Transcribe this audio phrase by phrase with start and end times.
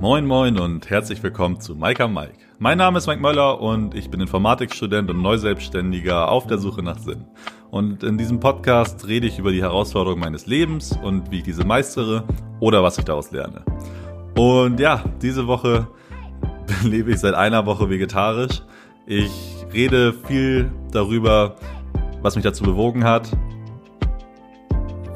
[0.00, 2.34] Moin Moin und herzlich willkommen zu Mike am Mike.
[2.60, 7.00] Mein Name ist Mike Möller und ich bin Informatikstudent und Neuselbstständiger auf der Suche nach
[7.00, 7.24] Sinn.
[7.72, 11.64] Und in diesem Podcast rede ich über die Herausforderungen meines Lebens und wie ich diese
[11.64, 12.22] meistere
[12.60, 13.64] oder was ich daraus lerne.
[14.36, 15.88] Und ja, diese Woche
[16.84, 18.62] lebe ich seit einer Woche vegetarisch.
[19.04, 21.56] Ich rede viel darüber,
[22.22, 23.36] was mich dazu bewogen hat,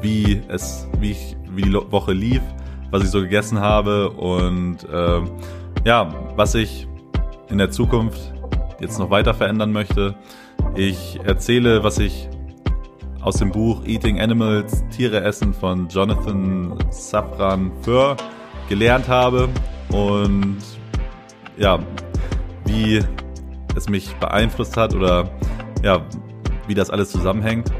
[0.01, 2.41] wie es, wie ich, wie die Woche lief,
[2.93, 5.21] was ich so gegessen habe und äh,
[5.83, 6.87] ja, was ich
[7.49, 8.31] in der Zukunft
[8.79, 10.13] jetzt noch weiter verändern möchte.
[10.75, 12.29] Ich erzähle, was ich
[13.19, 18.15] aus dem Buch Eating Animals, Tiere essen von Jonathan Safran Föhr
[18.69, 19.49] gelernt habe
[19.89, 20.59] und
[21.57, 21.79] ja,
[22.65, 23.01] wie
[23.75, 25.31] es mich beeinflusst hat oder
[25.81, 26.05] ja,
[26.67, 27.71] wie das alles zusammenhängt.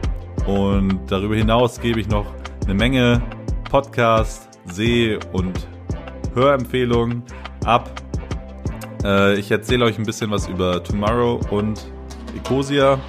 [0.47, 2.25] Und darüber hinaus gebe ich noch
[2.65, 3.21] eine Menge
[3.69, 5.67] Podcast, Seh- und
[6.33, 7.23] Hörempfehlungen
[7.65, 8.01] ab.
[9.03, 11.85] Äh, ich erzähle euch ein bisschen was über Tomorrow und
[12.35, 12.99] Ecosia.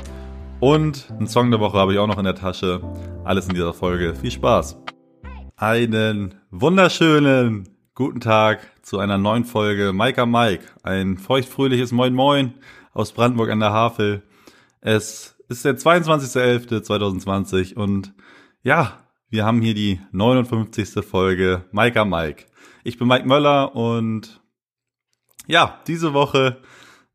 [0.61, 2.81] Und einen Song der Woche habe ich auch noch in der Tasche.
[3.25, 4.15] Alles in dieser Folge.
[4.15, 4.79] Viel Spaß.
[5.57, 10.65] Einen wunderschönen guten Tag zu einer neuen Folge Mike Mike.
[10.83, 12.55] Ein feuchtfröhliches Moin Moin
[12.93, 14.23] aus Brandenburg an der Havel.
[14.81, 18.13] Es ist der 22.11.2020 und
[18.63, 21.05] ja, wir haben hier die 59.
[21.05, 22.45] Folge Mike Mike.
[22.85, 24.41] Ich bin Mike Möller und
[25.47, 26.63] ja, diese Woche,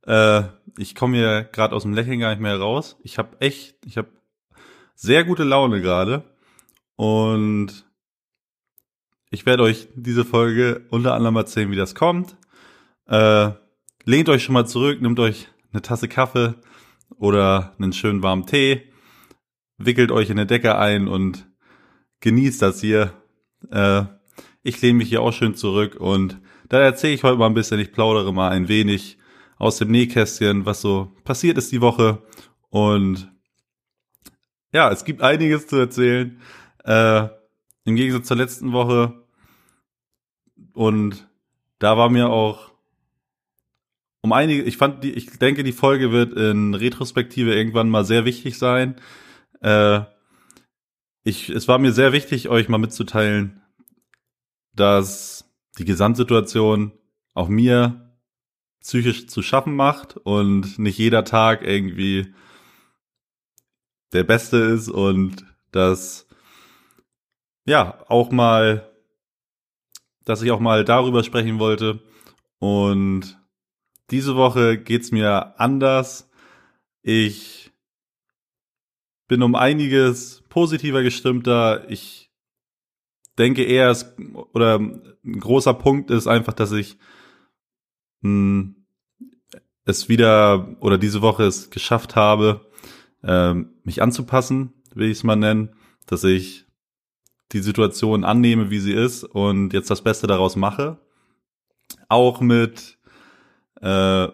[0.05, 0.43] äh,
[0.77, 2.97] ich komme hier gerade aus dem Lächeln gar nicht mehr raus.
[3.03, 4.09] Ich habe echt, ich habe
[4.95, 6.23] sehr gute Laune gerade
[6.95, 7.85] und
[9.31, 12.35] ich werde euch diese Folge unter anderem erzählen, wie das kommt.
[13.05, 13.51] Äh,
[14.03, 16.55] lehnt euch schon mal zurück, nehmt euch eine Tasse Kaffee
[17.17, 18.91] oder einen schönen warmen Tee,
[19.77, 21.48] wickelt euch in eine Decke ein und
[22.19, 23.13] genießt das hier.
[23.71, 24.03] Äh,
[24.63, 27.79] ich lehne mich hier auch schön zurück und da erzähle ich heute mal ein bisschen,
[27.79, 29.17] ich plaudere mal ein wenig
[29.57, 32.21] aus dem Nähkästchen, was so passiert ist die Woche
[32.69, 33.31] und
[34.71, 36.39] ja, es gibt einiges zu erzählen.
[36.83, 37.27] Äh,
[37.85, 39.23] Im Gegensatz zur letzten Woche
[40.73, 41.27] und
[41.79, 42.69] da war mir auch
[44.21, 48.25] um einige, ich fand die, ich denke, die Folge wird in Retrospektive irgendwann mal sehr
[48.25, 48.95] wichtig sein.
[49.61, 50.01] Äh,
[51.29, 53.61] ich, es war mir sehr wichtig, euch mal mitzuteilen,
[54.75, 55.45] dass
[55.77, 56.91] die Gesamtsituation
[57.33, 58.17] auch mir
[58.81, 62.33] psychisch zu schaffen macht und nicht jeder Tag irgendwie
[64.13, 66.27] der beste ist und dass
[67.65, 68.89] ja auch mal,
[70.25, 72.01] dass ich auch mal darüber sprechen wollte
[72.59, 73.37] und
[74.09, 76.29] diese Woche geht's mir anders.
[77.03, 77.58] Ich
[79.29, 81.89] bin um einiges positiver gestimmter.
[81.89, 82.29] Ich
[83.37, 84.13] denke eher, es,
[84.53, 86.97] oder ein großer Punkt ist einfach, dass ich
[88.21, 88.75] mh, hm,
[89.85, 92.67] es wieder oder diese Woche es geschafft habe,
[93.23, 93.53] äh,
[93.83, 95.75] mich anzupassen, will ich es mal nennen,
[96.05, 96.65] dass ich
[97.51, 100.99] die Situation annehme, wie sie ist und jetzt das Beste daraus mache.
[102.07, 102.97] Auch mit
[103.81, 104.27] äh,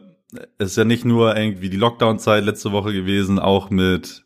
[0.57, 4.24] es ist ja nicht nur irgendwie die Lockdown-Zeit letzte Woche gewesen, auch mit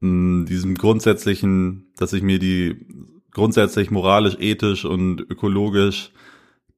[0.00, 2.86] mh, hm, diesem grundsätzlichen, dass ich mir die
[3.30, 6.12] grundsätzlich moralisch, ethisch und ökologisch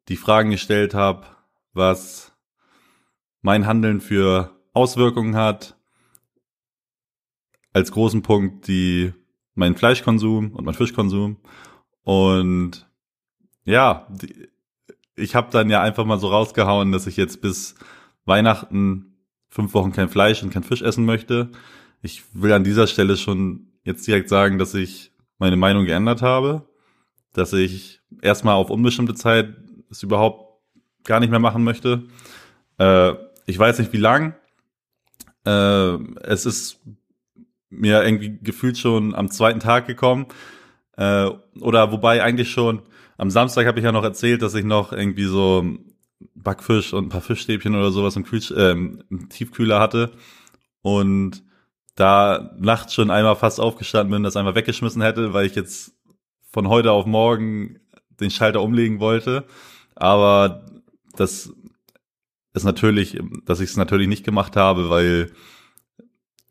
[0.09, 1.27] die Fragen gestellt habe,
[1.73, 2.33] was
[3.43, 5.77] mein Handeln für Auswirkungen hat.
[7.73, 9.13] Als großen Punkt die
[9.55, 11.37] mein Fleischkonsum und mein Fischkonsum
[12.03, 12.89] und
[13.65, 14.49] ja, die,
[15.17, 17.75] ich habe dann ja einfach mal so rausgehauen, dass ich jetzt bis
[18.25, 21.51] Weihnachten fünf Wochen kein Fleisch und kein Fisch essen möchte.
[22.03, 26.69] Ich will an dieser Stelle schon jetzt direkt sagen, dass ich meine Meinung geändert habe,
[27.33, 29.55] dass ich erstmal auf unbestimmte Zeit
[29.91, 30.61] es überhaupt
[31.05, 32.05] gar nicht mehr machen möchte.
[32.79, 33.15] Äh,
[33.47, 34.35] ich weiß nicht, wie lang.
[35.45, 36.81] Äh, es ist
[37.71, 40.27] mir irgendwie gefühlt schon am zweiten Tag gekommen.
[40.97, 41.31] Äh,
[41.61, 42.83] oder wobei eigentlich schon
[43.17, 45.77] am Samstag habe ich ja noch erzählt, dass ich noch irgendwie so
[46.35, 50.13] Backfisch und ein paar Fischstäbchen oder sowas im, Kühl äh, im Tiefkühler hatte
[50.83, 51.43] und
[51.95, 55.93] da nachts schon einmal fast aufgestanden bin, das einmal weggeschmissen hätte, weil ich jetzt
[56.51, 57.79] von heute auf morgen
[58.21, 59.45] den Schalter umlegen wollte.
[59.95, 60.67] Aber
[61.17, 61.53] das
[62.53, 65.33] ist natürlich, dass ich es natürlich nicht gemacht habe, weil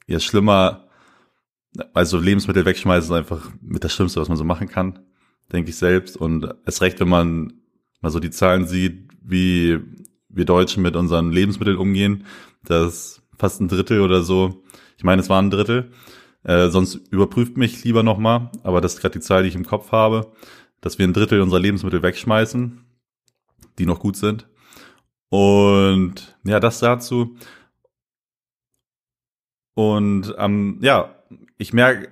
[0.07, 0.87] ja schlimmer,
[1.93, 4.99] also Lebensmittel wegschmeißen ist einfach mit das Schlimmste, was man so machen kann
[5.51, 6.17] denke ich selbst.
[6.17, 7.53] Und es recht, wenn man
[8.01, 9.79] mal so die Zahlen sieht, wie
[10.29, 12.25] wir Deutschen mit unseren Lebensmitteln umgehen,
[12.63, 14.63] dass fast ein Drittel oder so,
[14.99, 15.93] ich meine, es war ein Drittel,
[16.43, 19.65] äh, sonst überprüft mich lieber nochmal, aber das ist gerade die Zahl, die ich im
[19.65, 20.33] Kopf habe,
[20.81, 22.83] dass wir ein Drittel unserer Lebensmittel wegschmeißen.
[23.77, 24.49] die noch gut sind.
[25.29, 27.37] Und ja, das dazu.
[29.73, 31.15] Und ähm, ja,
[31.57, 32.11] ich merke,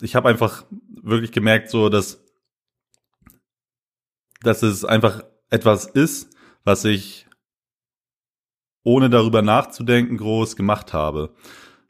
[0.00, 0.64] ich habe einfach
[1.02, 2.24] wirklich gemerkt, so dass,
[4.42, 7.26] dass es einfach etwas ist, was ich
[8.84, 11.34] ohne darüber nachzudenken groß gemacht habe.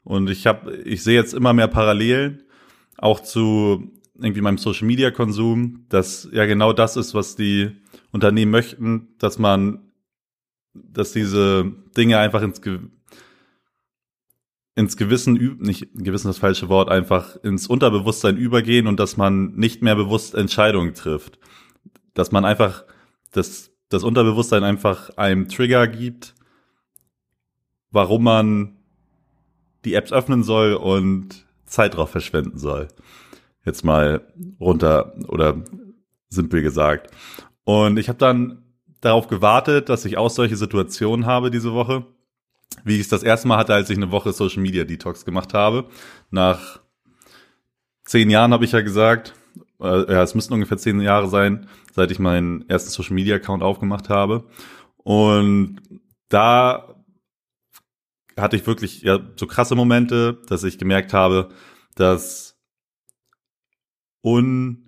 [0.09, 2.41] Und ich habe, ich sehe jetzt immer mehr Parallelen
[2.97, 7.77] auch zu irgendwie meinem Social Media Konsum, dass ja genau das ist, was die
[8.11, 9.91] Unternehmen möchten, dass man,
[10.73, 12.79] dass diese Dinge einfach ins, Ge
[14.73, 19.83] ins Gewissen, nicht Gewissen das falsche Wort, einfach ins Unterbewusstsein übergehen und dass man nicht
[19.83, 21.37] mehr bewusst Entscheidungen trifft.
[22.15, 22.83] Dass man einfach,
[23.31, 26.33] dass das Unterbewusstsein einfach einem Trigger gibt,
[27.91, 28.78] warum man
[29.85, 32.87] die Apps öffnen soll und Zeit drauf verschwenden soll.
[33.65, 34.21] Jetzt mal
[34.59, 35.63] runter oder
[36.29, 37.11] simpel gesagt.
[37.63, 38.63] Und ich habe dann
[39.01, 42.05] darauf gewartet, dass ich auch solche Situationen habe diese Woche,
[42.83, 45.53] wie ich es das erste Mal hatte, als ich eine Woche Social Media Detox gemacht
[45.53, 45.85] habe.
[46.31, 46.79] Nach
[48.03, 49.33] zehn Jahren habe ich ja gesagt,
[49.79, 53.63] äh, ja, es müssten ungefähr zehn Jahre sein, seit ich meinen ersten Social Media Account
[53.63, 54.45] aufgemacht habe.
[54.97, 55.81] Und
[56.27, 56.88] da
[58.41, 61.49] hatte ich wirklich ja so krasse Momente, dass ich gemerkt habe,
[61.95, 62.57] dass
[64.21, 64.85] un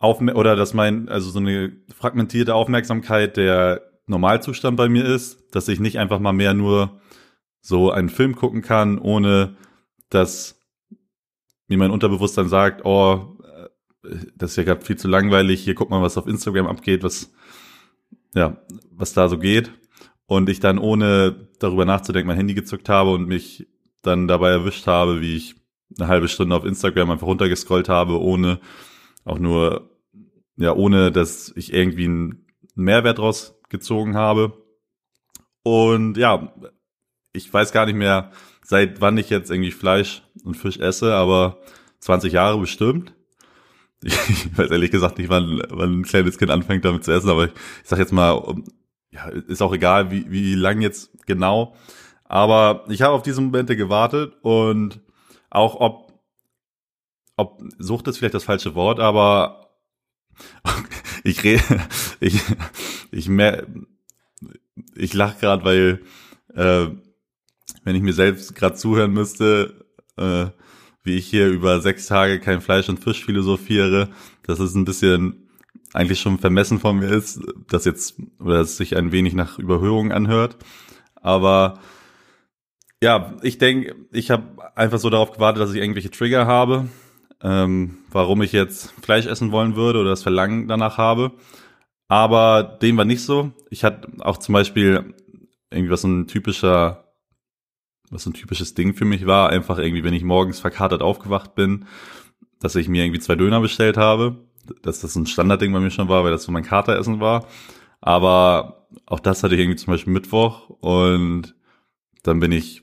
[0.00, 5.80] oder dass mein also so eine fragmentierte Aufmerksamkeit der Normalzustand bei mir ist, dass ich
[5.80, 7.00] nicht einfach mal mehr nur
[7.62, 9.56] so einen Film gucken kann, ohne
[10.10, 10.60] dass
[11.68, 15.88] mir mein Unterbewusstsein sagt, oh, äh, das ist ja gerade viel zu langweilig, hier guck
[15.88, 17.32] mal, was auf Instagram abgeht, was
[18.34, 18.58] ja,
[18.90, 19.72] was da so geht
[20.26, 23.66] und ich dann ohne darüber nachzudenken mein Handy gezückt habe und mich
[24.02, 25.56] dann dabei erwischt habe, wie ich
[25.98, 28.60] eine halbe Stunde auf Instagram einfach runtergescrollt habe, ohne
[29.24, 29.90] auch nur,
[30.56, 34.64] ja, ohne dass ich irgendwie einen Mehrwert draus gezogen habe.
[35.62, 36.54] Und ja,
[37.32, 38.30] ich weiß gar nicht mehr,
[38.62, 41.58] seit wann ich jetzt irgendwie Fleisch und Fisch esse, aber
[42.00, 43.14] 20 Jahre bestimmt.
[44.06, 47.46] Ich weiß ehrlich gesagt nicht, wann, wann ein kleines Kind anfängt damit zu essen, aber
[47.46, 48.34] ich, ich sag jetzt mal,
[49.14, 51.74] ja, ist auch egal, wie, wie lang jetzt genau.
[52.24, 55.00] Aber ich habe auf diese Momente gewartet und
[55.50, 56.12] auch ob,
[57.36, 59.70] ob Sucht ist vielleicht das falsche Wort, aber
[61.24, 61.62] ich rede,
[62.20, 62.40] ich,
[63.12, 63.66] ich mehr,
[64.96, 66.00] ich lache gerade, weil
[66.54, 66.88] äh,
[67.84, 70.46] wenn ich mir selbst gerade zuhören müsste, äh,
[71.04, 74.08] wie ich hier über sechs Tage kein Fleisch und Fisch philosophiere,
[74.42, 75.43] das ist ein bisschen
[75.94, 80.12] eigentlich schon vermessen von mir ist, dass jetzt oder dass sich ein wenig nach Überhöhung
[80.12, 80.56] anhört.
[81.14, 81.78] Aber
[83.00, 86.88] ja, ich denke, ich habe einfach so darauf gewartet, dass ich irgendwelche Trigger habe,
[87.42, 91.32] ähm, warum ich jetzt Fleisch essen wollen würde oder das Verlangen danach habe.
[92.08, 93.52] Aber dem war nicht so.
[93.70, 95.14] Ich hatte auch zum Beispiel
[95.70, 97.14] irgendwie was so ein typischer,
[98.10, 101.54] was so ein typisches Ding für mich war, einfach irgendwie, wenn ich morgens verkatert aufgewacht
[101.54, 101.86] bin,
[102.58, 104.44] dass ich mir irgendwie zwei Döner bestellt habe
[104.82, 107.46] dass das ein Standardding bei mir schon war, weil das so mein Kateressen war.
[108.00, 111.54] Aber auch das hatte ich irgendwie zum Beispiel Mittwoch und
[112.22, 112.82] dann bin ich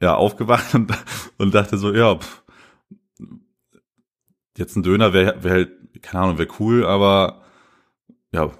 [0.00, 0.92] ja aufgewacht und,
[1.38, 2.42] und dachte so, ja, pff,
[4.56, 5.72] jetzt ein Döner wäre wär halt,
[6.02, 7.42] keine Ahnung, wäre cool, aber
[8.32, 8.50] ja,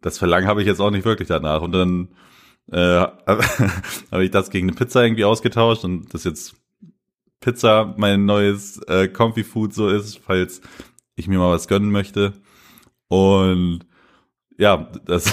[0.00, 1.62] das Verlangen habe ich jetzt auch nicht wirklich danach.
[1.62, 2.08] Und dann
[2.70, 2.78] äh,
[4.10, 6.56] habe ich das gegen eine Pizza irgendwie ausgetauscht und das jetzt
[7.40, 10.60] Pizza mein neues äh, Comfy Food so ist, falls
[11.18, 12.32] ich mir mal was gönnen möchte.
[13.08, 13.80] Und
[14.56, 15.32] ja, das,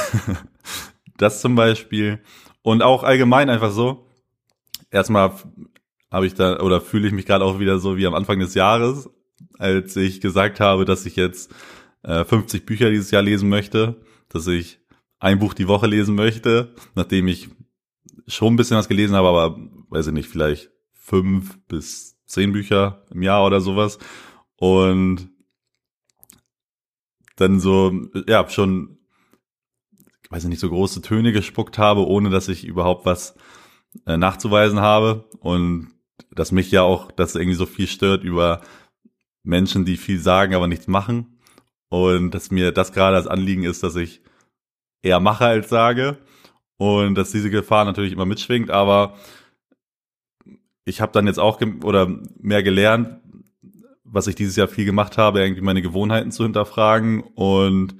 [1.17, 2.21] das zum Beispiel.
[2.61, 4.07] Und auch allgemein einfach so.
[4.91, 5.33] Erstmal
[6.11, 8.53] habe ich da oder fühle ich mich gerade auch wieder so wie am Anfang des
[8.53, 9.09] Jahres,
[9.57, 11.53] als ich gesagt habe, dass ich jetzt
[12.03, 14.79] äh, 50 Bücher dieses Jahr lesen möchte, dass ich
[15.19, 17.49] ein Buch die Woche lesen möchte, nachdem ich
[18.27, 23.03] schon ein bisschen was gelesen habe, aber weiß ich nicht, vielleicht fünf bis zehn Bücher
[23.11, 23.99] im Jahr oder sowas.
[24.57, 25.29] Und
[27.35, 27.93] dann so,
[28.27, 28.97] ja, schon,
[30.29, 33.35] weiß ich nicht, so große Töne gespuckt habe, ohne dass ich überhaupt was
[34.05, 35.25] äh, nachzuweisen habe.
[35.39, 35.91] Und
[36.31, 38.61] dass mich ja auch das irgendwie so viel stört über
[39.43, 41.39] Menschen, die viel sagen, aber nichts machen.
[41.89, 44.21] Und dass mir das gerade als Anliegen ist, dass ich
[45.01, 46.17] eher mache als sage.
[46.77, 49.15] Und dass diese Gefahr natürlich immer mitschwingt, aber
[50.83, 52.07] ich habe dann jetzt auch oder
[52.39, 53.21] mehr gelernt,
[54.05, 57.95] was ich dieses Jahr viel gemacht habe, irgendwie meine Gewohnheiten zu hinterfragen und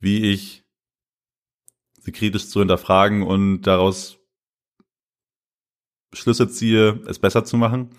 [0.00, 0.64] wie ich
[2.00, 4.18] sie kritisch zu hinterfragen und daraus
[6.12, 7.90] Schlüsse ziehe, es besser zu machen.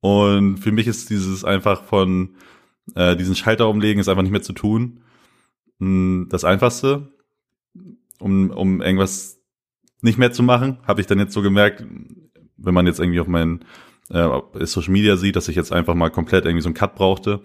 [0.00, 2.36] Und für mich ist dieses einfach von
[2.94, 5.02] äh, diesen Schalter umlegen, ist einfach nicht mehr zu tun.
[5.78, 7.12] Hm, das Einfachste.
[8.18, 9.40] um, um irgendwas
[10.02, 11.84] nicht mehr zu machen, habe ich dann jetzt so gemerkt,
[12.56, 13.64] wenn man jetzt irgendwie auf meinen
[14.10, 17.40] äh, Social Media sieht, dass ich jetzt einfach mal komplett irgendwie so einen Cut brauchte.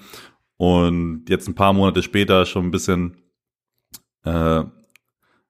[0.58, 3.18] Und jetzt ein paar Monate später schon ein bisschen
[4.24, 4.64] äh,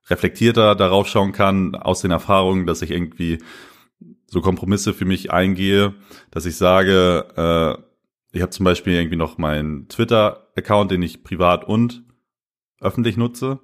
[0.10, 3.39] reflektierter darauf schauen kann aus den Erfahrungen, dass ich irgendwie
[4.27, 5.95] so Kompromisse für mich eingehe,
[6.31, 7.81] dass ich sage, äh,
[8.36, 12.03] ich habe zum Beispiel irgendwie noch meinen Twitter-Account, den ich privat und
[12.81, 13.60] öffentlich nutze.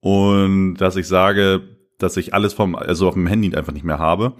[0.00, 3.98] Und dass ich sage, dass ich alles vom, also auf dem Handy einfach nicht mehr
[3.98, 4.34] habe.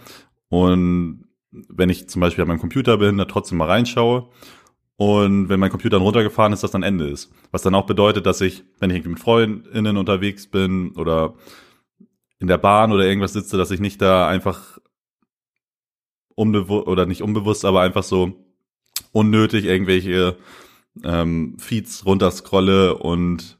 [0.48, 1.21] Und
[1.52, 4.28] wenn ich zum Beispiel an meinem Computer bin, da trotzdem mal reinschaue
[4.96, 7.32] und wenn mein Computer dann runtergefahren ist, dass dann Ende ist.
[7.50, 11.34] Was dann auch bedeutet, dass ich, wenn ich irgendwie mit Freundinnen unterwegs bin oder
[12.38, 14.78] in der Bahn oder irgendwas sitze, dass ich nicht da einfach
[16.34, 18.46] unbewusst oder nicht unbewusst, aber einfach so
[19.12, 20.36] unnötig irgendwelche
[21.04, 23.58] ähm, Feeds runterscrolle und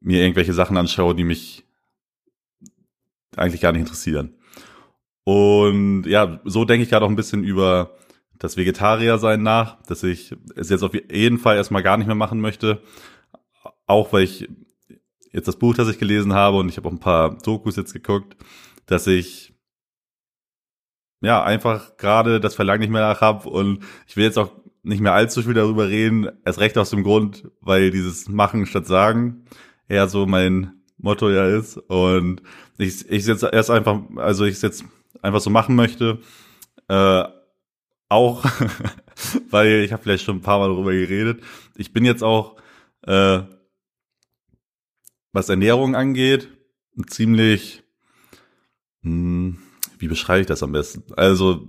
[0.00, 1.64] mir irgendwelche Sachen anschaue, die mich
[3.36, 4.34] eigentlich gar nicht interessieren.
[5.28, 7.96] Und ja, so denke ich gerade auch ein bisschen über
[8.38, 12.40] das Vegetarier-Sein nach, dass ich es jetzt auf jeden Fall erstmal gar nicht mehr machen
[12.40, 12.80] möchte.
[13.88, 14.48] Auch weil ich
[15.32, 17.92] jetzt das Buch, das ich gelesen habe und ich habe auch ein paar Dokus jetzt
[17.92, 18.36] geguckt,
[18.86, 19.52] dass ich
[21.20, 24.52] ja einfach gerade das Verlangen nicht mehr nach habe und ich will jetzt auch
[24.84, 28.86] nicht mehr allzu viel darüber reden, erst recht aus dem Grund, weil dieses Machen statt
[28.86, 29.44] Sagen
[29.88, 32.42] eher so mein Motto ja ist und
[32.78, 34.84] ich ich jetzt erst einfach also ich jetzt
[35.22, 36.20] einfach so machen möchte
[36.88, 37.24] äh,
[38.08, 38.44] auch,
[39.50, 41.42] weil ich habe vielleicht schon ein paar Mal darüber geredet.
[41.76, 42.56] Ich bin jetzt auch,
[43.02, 43.40] äh,
[45.32, 46.48] was Ernährung angeht,
[47.08, 47.82] ziemlich,
[49.02, 49.58] hm,
[49.98, 51.02] wie beschreibe ich das am besten?
[51.14, 51.68] Also,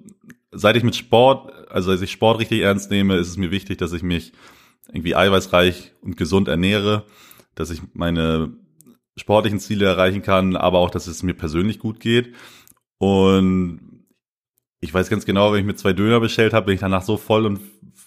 [0.51, 3.77] seit ich mit Sport, also als ich Sport richtig ernst nehme, ist es mir wichtig,
[3.77, 4.31] dass ich mich
[4.87, 7.05] irgendwie eiweißreich und gesund ernähre,
[7.55, 8.53] dass ich meine
[9.17, 12.33] sportlichen Ziele erreichen kann, aber auch, dass es mir persönlich gut geht.
[12.97, 14.05] Und
[14.79, 17.17] ich weiß ganz genau, wenn ich mir zwei Döner bestellt habe, bin ich danach so
[17.17, 17.59] voll und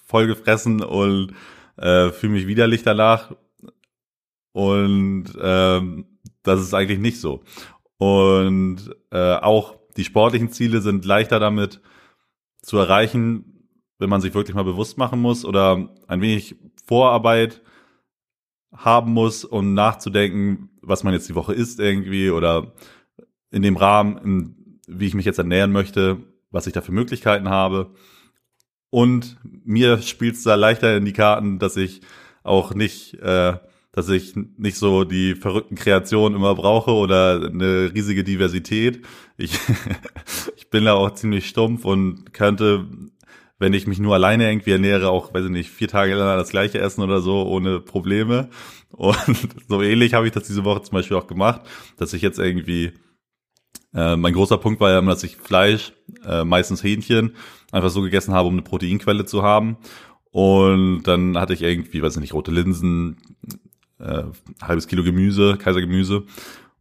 [0.07, 1.35] voll gefressen und
[1.77, 3.35] äh, fühle mich widerlich danach.
[4.53, 7.43] Und ähm, das ist eigentlich nicht so.
[7.99, 11.81] Und äh, auch die sportlichen Ziele sind leichter damit
[12.63, 13.69] zu erreichen,
[13.99, 16.57] wenn man sich wirklich mal bewusst machen muss oder ein wenig
[16.87, 17.63] Vorarbeit
[18.73, 22.73] haben muss, um nachzudenken, was man jetzt die Woche isst irgendwie oder
[23.51, 24.57] in dem Rahmen,
[24.91, 26.19] wie ich mich jetzt ernähren möchte,
[26.51, 27.93] was ich da für Möglichkeiten habe.
[28.91, 32.01] Und mir spielt es da leichter in die Karten, dass ich
[32.43, 33.55] auch nicht, äh,
[33.93, 39.05] dass ich nicht so die verrückten Kreationen immer brauche oder eine riesige Diversität.
[39.37, 39.59] Ich,
[40.57, 42.87] ich bin da auch ziemlich stumpf und könnte,
[43.59, 46.51] wenn ich mich nur alleine irgendwie ernähre, auch, weiß ich nicht, vier Tage lang das
[46.51, 48.49] gleiche essen oder so, ohne Probleme.
[48.91, 49.17] Und
[49.69, 51.61] so ähnlich habe ich das diese Woche zum Beispiel auch gemacht,
[51.97, 52.93] dass ich jetzt irgendwie
[53.95, 55.93] äh, mein großer Punkt war ja immer, dass ich Fleisch,
[56.25, 57.35] äh, meistens Hähnchen,
[57.73, 59.79] einfach so gegessen habe, um eine Proteinquelle zu haben.
[60.31, 63.17] Und dann hatte ich irgendwie, weiß ich nicht, rote Linsen,
[63.99, 64.25] äh,
[64.63, 66.25] halbes Kilo Gemüse, Kaisergemüse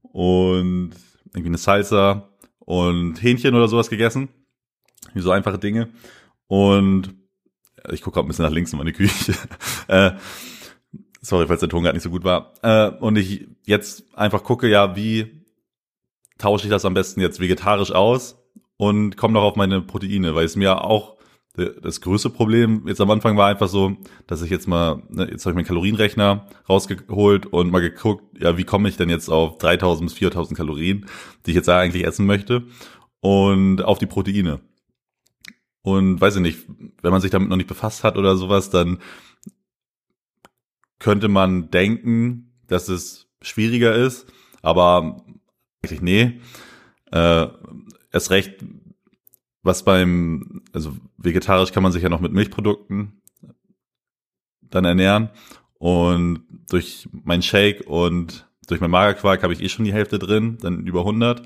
[0.01, 0.91] und
[1.33, 4.29] irgendwie eine Salsa und Hähnchen oder sowas gegessen.
[5.13, 5.89] Wie so einfache Dinge.
[6.47, 7.15] Und
[7.91, 9.33] ich gucke gerade ein bisschen nach links in meine Küche.
[9.87, 10.11] äh,
[11.21, 12.53] sorry, falls der Ton gerade nicht so gut war.
[12.61, 15.38] Äh, und ich jetzt einfach gucke, ja, wie
[16.39, 18.39] tausche ich das am besten jetzt vegetarisch aus
[18.77, 21.19] und komme noch auf meine Proteine, weil es mir auch
[21.81, 25.45] das größte Problem jetzt am Anfang war einfach so, dass ich jetzt mal, ne, jetzt
[25.45, 29.57] habe ich meinen Kalorienrechner rausgeholt und mal geguckt, ja, wie komme ich denn jetzt auf
[29.57, 31.05] 3000 bis 4000 Kalorien,
[31.45, 32.63] die ich jetzt eigentlich essen möchte
[33.19, 34.61] und auf die Proteine.
[35.81, 36.65] Und weiß ich nicht,
[37.01, 38.99] wenn man sich damit noch nicht befasst hat oder sowas, dann
[40.99, 44.27] könnte man denken, dass es schwieriger ist,
[44.61, 45.23] aber
[45.83, 46.39] eigentlich nee.
[47.11, 47.47] Äh,
[48.11, 48.55] erst recht,
[49.63, 53.21] was beim, also vegetarisch kann man sich ja noch mit Milchprodukten
[54.61, 55.29] dann ernähren.
[55.79, 60.57] Und durch meinen Shake und durch mein Magerquark habe ich eh schon die Hälfte drin,
[60.61, 61.41] dann über 100.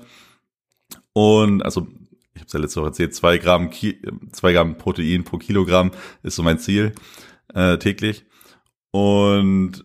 [1.12, 1.86] Und also,
[2.34, 6.42] ich habe es ja letzte Woche erzählt, zwei Gramm, Gramm Protein pro Kilogramm ist so
[6.42, 6.92] mein Ziel
[7.54, 8.24] äh, täglich.
[8.90, 9.84] Und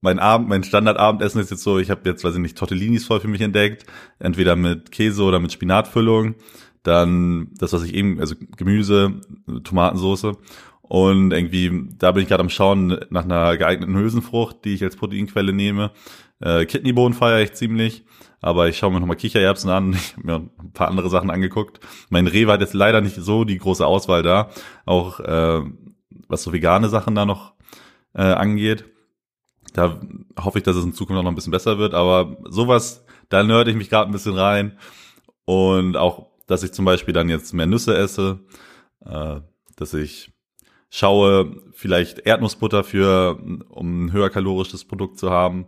[0.00, 3.20] mein Abend, mein Standardabendessen ist jetzt so, ich habe jetzt, weiß ich nicht, Tortellinis voll
[3.20, 3.84] für mich entdeckt,
[4.18, 6.36] entweder mit Käse oder mit Spinatfüllung,
[6.82, 9.20] dann das, was ich eben, also Gemüse,
[9.64, 10.36] Tomatensoße
[10.82, 14.96] und irgendwie, da bin ich gerade am Schauen nach einer geeigneten Hülsenfrucht, die ich als
[14.96, 15.90] Proteinquelle nehme.
[16.40, 18.04] Äh, Kidneybohnen feiere ich ziemlich,
[18.40, 19.92] aber ich schaue mir nochmal Kichererbsen an.
[19.98, 21.80] Ich habe mir ein paar andere Sachen angeguckt.
[22.08, 24.50] Mein Rewe hat jetzt leider nicht so die große Auswahl da,
[24.86, 25.62] auch äh,
[26.28, 27.54] was so vegane Sachen da noch
[28.14, 28.84] äh, angeht.
[29.72, 30.00] Da
[30.38, 31.94] hoffe ich, dass es in Zukunft auch noch ein bisschen besser wird.
[31.94, 34.78] Aber sowas, da nörde ich mich gerade ein bisschen rein.
[35.44, 38.40] Und auch, dass ich zum Beispiel dann jetzt mehr Nüsse esse,
[39.04, 39.40] äh,
[39.76, 40.32] dass ich
[40.90, 45.66] schaue, vielleicht Erdnussbutter für, um ein höher kalorisches Produkt zu haben.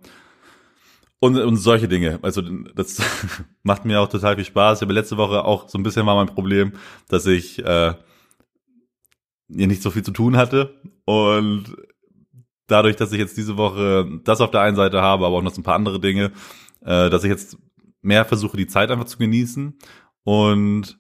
[1.23, 2.19] Und, und solche Dinge.
[2.23, 3.03] Also das
[3.63, 4.79] macht mir auch total viel Spaß.
[4.79, 6.73] Ich habe letzte Woche auch so ein bisschen war mein Problem,
[7.09, 7.95] dass ich äh,
[9.49, 10.81] nicht so viel zu tun hatte.
[11.05, 11.77] Und
[12.71, 15.55] dadurch, dass ich jetzt diese Woche das auf der einen Seite habe, aber auch noch
[15.55, 16.33] so ein paar andere Dinge,
[16.83, 17.59] äh, dass ich jetzt
[18.03, 19.79] mehr versuche, die Zeit einfach zu genießen
[20.25, 20.99] und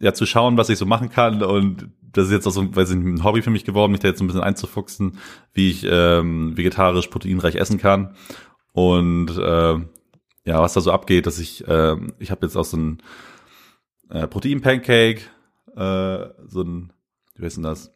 [0.00, 1.42] ja, zu schauen, was ich so machen kann.
[1.42, 4.08] Und das ist jetzt auch so, weiß ich, ein Hobby für mich geworden, mich da
[4.08, 5.18] jetzt ein bisschen einzufuchsen,
[5.52, 8.14] wie ich ähm, vegetarisch proteinreich essen kann.
[8.72, 9.78] Und äh,
[10.46, 13.02] ja, was da so abgeht, dass ich, äh, ich habe jetzt auch so ein
[14.10, 15.22] äh, Protein-Pancake,
[15.74, 16.92] äh, so ein,
[17.36, 17.93] wie heißt denn das?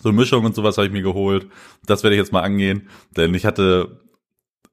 [0.00, 1.48] So Mischung und sowas habe ich mir geholt.
[1.86, 4.00] Das werde ich jetzt mal angehen, denn ich hatte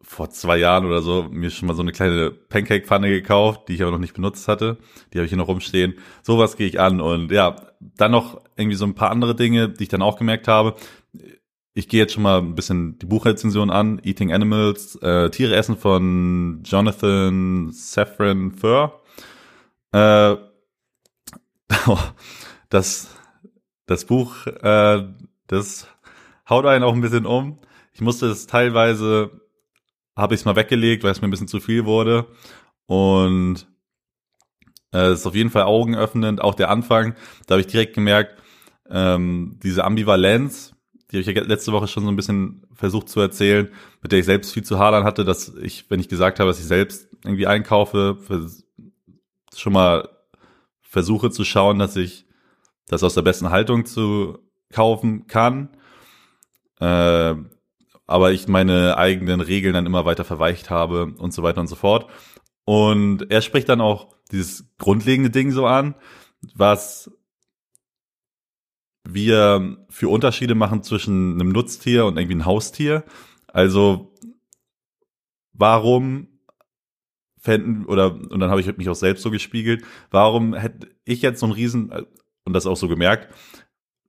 [0.02, 3.82] vor zwei Jahren oder so mir schon mal so eine kleine Pancake-Pfanne gekauft, die ich
[3.82, 4.78] aber noch nicht benutzt hatte.
[5.12, 5.96] Die habe ich hier noch rumstehen.
[6.22, 9.84] Sowas gehe ich an und ja, dann noch irgendwie so ein paar andere Dinge, die
[9.84, 10.76] ich dann auch gemerkt habe
[11.78, 14.00] ich gehe jetzt schon mal ein bisschen die Buchrezension an.
[14.02, 19.02] Eating Animals, äh, Tiere essen von Jonathan Safran Fur.
[19.92, 20.38] Äh,
[22.70, 23.15] das,
[23.86, 25.04] das Buch, äh,
[25.48, 25.88] das
[26.50, 27.60] haut einen auch ein bisschen um.
[27.94, 29.42] Ich musste es teilweise,
[30.16, 32.28] habe ich es mal weggelegt, weil es mir ein bisschen zu viel wurde.
[32.88, 33.68] Und
[34.92, 36.42] äh, es ist auf jeden Fall augenöffnend.
[36.42, 37.16] Auch der Anfang,
[37.48, 38.42] da habe ich direkt gemerkt,
[38.90, 40.74] ähm, diese Ambivalenz,
[41.12, 43.70] die habe ich ja letzte Woche schon so ein bisschen versucht zu erzählen,
[44.02, 46.60] mit der ich selbst viel zu hadern hatte, dass ich, wenn ich gesagt habe, dass
[46.60, 48.18] ich selbst irgendwie einkaufe,
[49.56, 50.10] schon mal
[50.82, 52.25] versuche zu schauen, dass ich
[52.88, 54.40] das aus der besten Haltung zu
[54.72, 55.70] kaufen kann.
[56.80, 57.36] Äh,
[58.08, 61.76] aber ich meine eigenen Regeln dann immer weiter verweicht habe und so weiter und so
[61.76, 62.10] fort.
[62.66, 65.96] Und er spricht dann auch dieses grundlegende Ding so an,
[66.56, 67.12] was
[69.08, 73.04] wir für Unterschiede machen zwischen einem Nutztier und irgendwie einem Haustier.
[73.48, 74.14] Also
[75.54, 76.28] warum
[77.40, 81.40] fänden oder und dann habe ich mich auch selbst so gespiegelt, warum hätte ich jetzt
[81.40, 81.92] so ein Riesen
[82.46, 83.34] und das auch so gemerkt,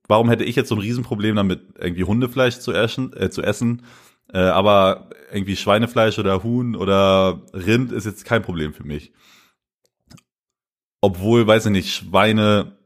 [0.07, 3.83] warum hätte ich jetzt so ein Riesenproblem damit irgendwie Hundefleisch zu essen, äh, zu essen,
[4.33, 9.11] äh, aber irgendwie Schweinefleisch oder Huhn oder Rind ist jetzt kein Problem für mich.
[11.01, 12.77] Obwohl, weiß ich nicht, Schweine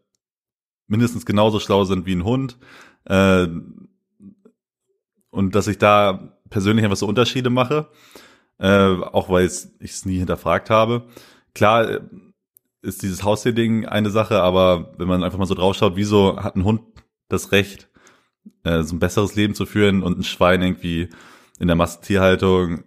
[0.87, 2.57] mindestens genauso schlau sind wie ein Hund.
[3.05, 3.47] Äh,
[5.29, 7.87] und dass ich da persönlich einfach so Unterschiede mache,
[8.59, 11.07] äh, auch weil ich es nie hinterfragt habe.
[11.53, 12.01] Klar
[12.81, 16.63] ist dieses Haustier-Ding eine Sache, aber wenn man einfach mal so draufschaut, wieso hat ein
[16.63, 16.81] Hund
[17.29, 17.89] das Recht,
[18.63, 21.09] äh, so ein besseres Leben zu führen und ein Schwein irgendwie
[21.59, 22.83] in der Massentierhaltung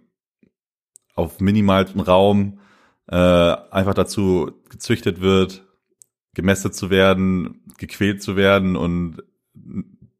[1.15, 2.59] auf minimalsten Raum
[3.07, 5.65] äh, einfach dazu gezüchtet wird,
[6.33, 9.23] gemästet zu werden, gequält zu werden und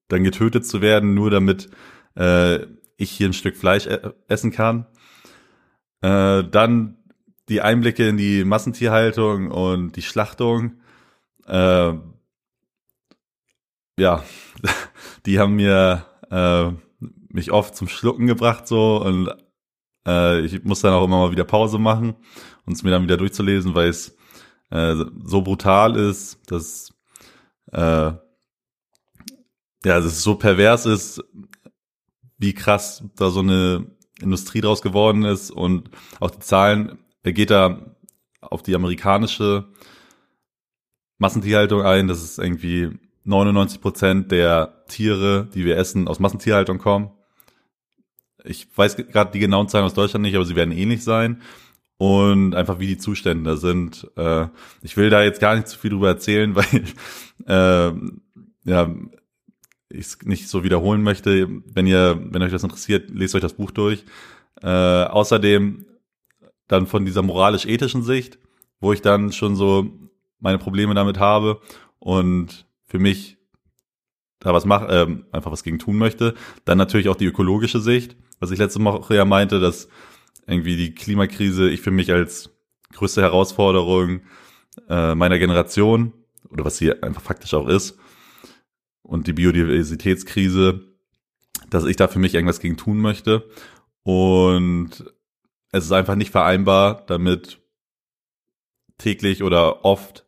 [0.07, 1.69] dann getötet zu werden, nur damit
[2.15, 2.59] äh,
[2.97, 4.85] ich hier ein Stück Fleisch e essen kann.
[6.01, 6.97] Äh, dann
[7.49, 10.79] die Einblicke in die Massentierhaltung und die Schlachtung.
[11.47, 11.93] Äh,
[13.97, 14.23] ja,
[15.25, 16.71] die haben mir äh,
[17.29, 19.29] mich oft zum Schlucken gebracht so und
[20.07, 22.15] äh, ich muss dann auch immer mal wieder Pause machen
[22.65, 24.15] und es mir dann wieder durchzulesen, weil es
[24.71, 26.93] äh, so brutal ist, dass
[27.71, 28.13] äh,
[29.85, 31.23] ja, dass es so pervers ist,
[32.37, 33.85] wie krass da so eine
[34.19, 36.97] Industrie draus geworden ist und auch die Zahlen,
[37.31, 37.95] geht da
[38.41, 39.65] auf die amerikanische
[41.17, 42.91] Massentierhaltung ein, dass es irgendwie
[43.23, 47.11] 99 Prozent der Tiere, die wir essen, aus Massentierhaltung kommen.
[48.43, 51.41] Ich weiß gerade die genauen Zahlen aus Deutschland nicht, aber sie werden ähnlich sein
[51.97, 54.07] und einfach wie die Zustände da sind.
[54.17, 54.47] Äh,
[54.81, 56.83] ich will da jetzt gar nicht zu viel drüber erzählen, weil
[57.47, 57.93] äh,
[58.65, 58.95] ja
[59.89, 61.47] ich es nicht so wiederholen möchte.
[61.65, 64.03] Wenn ihr, wenn euch das interessiert, lest euch das Buch durch.
[64.61, 65.85] Äh, außerdem
[66.67, 68.39] dann von dieser moralisch-ethischen Sicht,
[68.79, 69.91] wo ich dann schon so
[70.39, 71.61] meine Probleme damit habe
[71.99, 73.37] und für mich
[74.39, 76.35] da was mache, äh, einfach was gegen tun möchte.
[76.65, 79.87] Dann natürlich auch die ökologische Sicht, was ich letzte Woche ja meinte, dass
[80.45, 82.51] irgendwie die Klimakrise ich für mich als
[82.93, 84.21] größte Herausforderung
[84.89, 86.13] äh, meiner Generation
[86.49, 87.97] oder was sie einfach faktisch auch ist
[89.01, 90.81] und die Biodiversitätskrise,
[91.69, 93.49] dass ich da für mich irgendwas gegen tun möchte
[94.03, 95.03] und
[95.71, 97.61] es ist einfach nicht vereinbar damit
[98.97, 100.25] täglich oder oft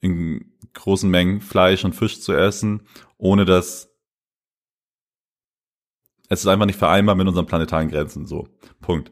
[0.00, 3.90] in großen Mengen Fleisch und Fisch zu essen, ohne dass
[6.28, 8.26] es ist einfach nicht vereinbar mit unseren planetaren Grenzen.
[8.26, 8.48] So,
[8.80, 9.10] Punkt.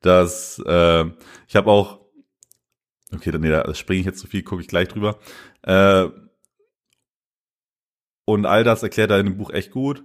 [0.00, 1.04] Das, äh,
[1.46, 2.00] ich habe auch,
[3.12, 5.18] okay, nee, da springe ich jetzt zu viel, gucke ich gleich drüber.
[5.62, 6.08] Äh,
[8.24, 10.04] und all das erklärt er in dem Buch echt gut.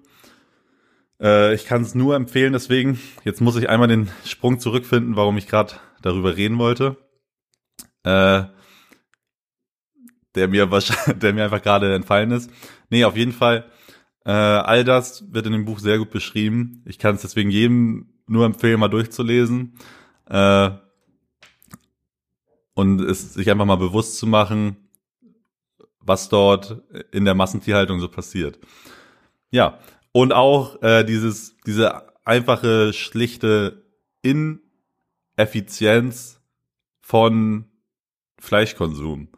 [1.21, 5.37] Äh, ich kann es nur empfehlen, deswegen, jetzt muss ich einmal den Sprung zurückfinden, warum
[5.37, 6.97] ich gerade darüber reden wollte.
[8.03, 8.43] Äh,
[10.35, 12.49] der mir wahrscheinlich, der mir einfach gerade entfallen ist.
[12.89, 13.69] Nee, auf jeden Fall.
[14.25, 16.83] Äh, all das wird in dem Buch sehr gut beschrieben.
[16.85, 19.77] Ich kann es deswegen jedem nur empfehlen, mal durchzulesen.
[20.27, 20.71] Äh,
[22.73, 24.77] und es sich einfach mal bewusst zu machen,
[25.99, 26.81] was dort
[27.11, 28.59] in der Massentierhaltung so passiert.
[29.51, 29.79] Ja,
[30.11, 33.83] und auch äh, dieses, diese einfache, schlichte
[34.21, 36.41] Ineffizienz
[37.01, 37.65] von
[38.39, 39.29] Fleischkonsum.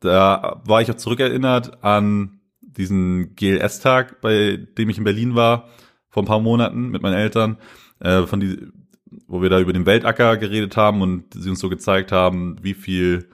[0.00, 5.68] Da war ich auch zurückerinnert an diesen GLS-Tag, bei dem ich in Berlin war,
[6.08, 7.58] vor ein paar Monaten mit meinen Eltern,
[8.00, 8.68] äh, von die,
[9.26, 12.74] wo wir da über den Weltacker geredet haben und sie uns so gezeigt haben, wie
[12.74, 13.30] viel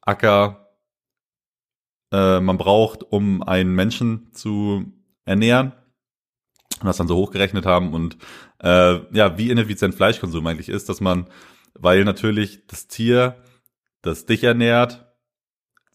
[0.00, 0.65] Acker
[2.12, 4.92] äh, man braucht, um einen Menschen zu
[5.24, 5.72] ernähren.
[6.80, 8.18] Und das dann so hochgerechnet haben und
[8.62, 11.26] äh, ja, wie ineffizient Fleischkonsum eigentlich ist, dass man,
[11.74, 13.36] weil natürlich das Tier,
[14.02, 15.06] das dich ernährt,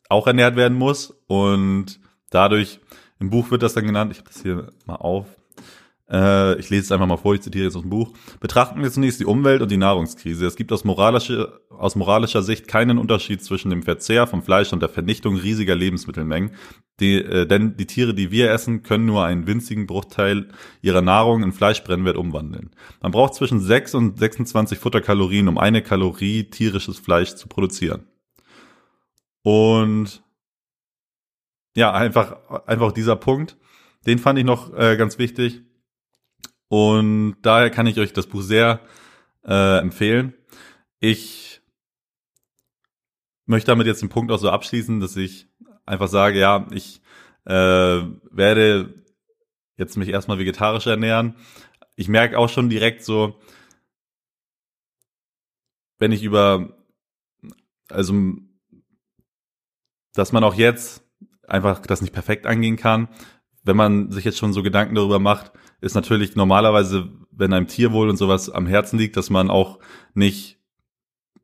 [0.10, 1.12] auch ernährt werden muss.
[1.28, 2.80] Und dadurch,
[3.20, 5.28] im Buch wird das dann genannt, ich habe das hier mal auf,
[6.12, 8.12] äh, ich lese es einfach mal vor, ich zitiere jetzt aus dem Buch.
[8.40, 10.46] Betrachten wir zunächst die Umwelt und die Nahrungskrise.
[10.46, 14.82] Es gibt aus moralischer, aus moralischer Sicht keinen Unterschied zwischen dem Verzehr von Fleisch und
[14.82, 16.52] der Vernichtung riesiger Lebensmittelmengen.
[17.00, 20.50] Die, äh, denn die Tiere, die wir essen, können nur einen winzigen Bruchteil
[20.82, 22.72] ihrer Nahrung in Fleischbrennwert umwandeln.
[23.02, 28.04] Man braucht zwischen 6 und 26 Futterkalorien, um eine Kalorie tierisches Fleisch zu produzieren.
[29.44, 30.22] Und
[31.76, 32.36] ja, einfach,
[32.68, 33.58] einfach dieser Punkt,
[34.06, 35.64] den fand ich noch äh, ganz wichtig.
[36.72, 38.80] Und daher kann ich euch das Buch sehr
[39.44, 40.34] äh, empfehlen.
[41.02, 41.60] Ich
[43.46, 45.50] möchte damit jetzt den Punkt auch so abschließen, dass ich
[45.86, 47.02] einfach sage, ja, ich
[47.44, 49.04] äh, werde
[49.76, 51.36] jetzt mich erstmal vegetarisch ernähren.
[51.98, 53.38] Ich merke auch schon direkt so,
[56.00, 56.78] wenn ich über,
[57.90, 58.14] also
[60.14, 61.04] dass man auch jetzt
[61.46, 63.10] einfach das nicht perfekt angehen kann.
[63.64, 68.10] Wenn man sich jetzt schon so Gedanken darüber macht, ist natürlich normalerweise, wenn einem Tierwohl
[68.10, 69.80] und sowas am Herzen liegt, dass man auch
[70.14, 70.60] nicht,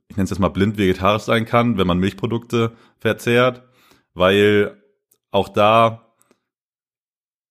[0.07, 3.63] ich nenne es jetzt mal blind vegetarisch sein kann, wenn man Milchprodukte verzehrt,
[4.13, 4.81] weil
[5.31, 6.13] auch da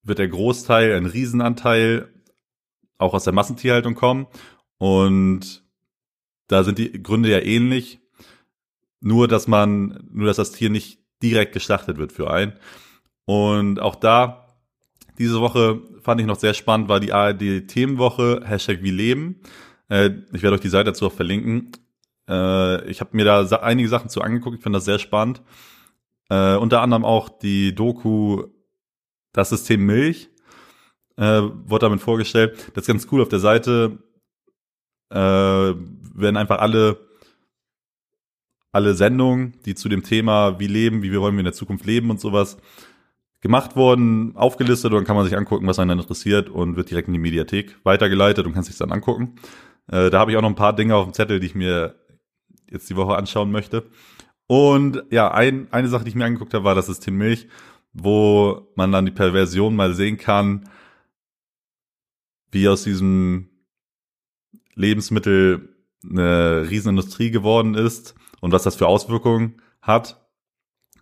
[0.03, 2.13] wird der Großteil, ein Riesenanteil
[2.99, 4.27] auch aus der Massentierhaltung kommen
[4.79, 5.65] und
[6.49, 8.01] da sind die Gründe ja ähnlich,
[9.01, 12.53] nur dass man, nur dass das Tier nicht direkt geschlachtet wird für einen.
[13.25, 14.46] Und auch da,
[15.19, 19.41] diese Woche fand ich noch sehr spannend, war die ARD-Themenwoche, Hashtag wie leben.
[19.89, 21.73] Äh, ich werde euch die Seite dazu auch verlinken.
[22.29, 25.43] Äh, ich habe mir da einige Sachen zu angeguckt, ich finde das sehr spannend.
[26.29, 28.45] Äh, unter anderem auch die Doku
[29.33, 30.31] Das System Milch
[31.19, 32.73] wurde damit vorgestellt.
[32.75, 33.99] Das ist ganz cool auf der Seite.
[35.09, 37.07] Werden einfach alle
[38.71, 41.87] alle Sendungen, die zu dem Thema, wie leben, wie wir wollen wir in der Zukunft
[41.87, 42.59] leben und sowas
[43.47, 46.91] gemacht wurden, aufgelistet und dann kann man sich angucken, was einen dann interessiert und wird
[46.91, 49.37] direkt in die Mediathek weitergeleitet und kann sich dann angucken.
[49.89, 51.95] Äh, da habe ich auch noch ein paar Dinge auf dem Zettel, die ich mir
[52.69, 53.85] jetzt die Woche anschauen möchte.
[54.49, 57.47] Und ja, ein, eine Sache, die ich mir angeguckt habe, war das System Milch,
[57.93, 60.69] wo man dann die Perversion mal sehen kann,
[62.51, 63.49] wie aus diesem
[64.75, 65.77] Lebensmittel
[66.09, 70.29] eine Riesenindustrie geworden ist und was das für Auswirkungen hat.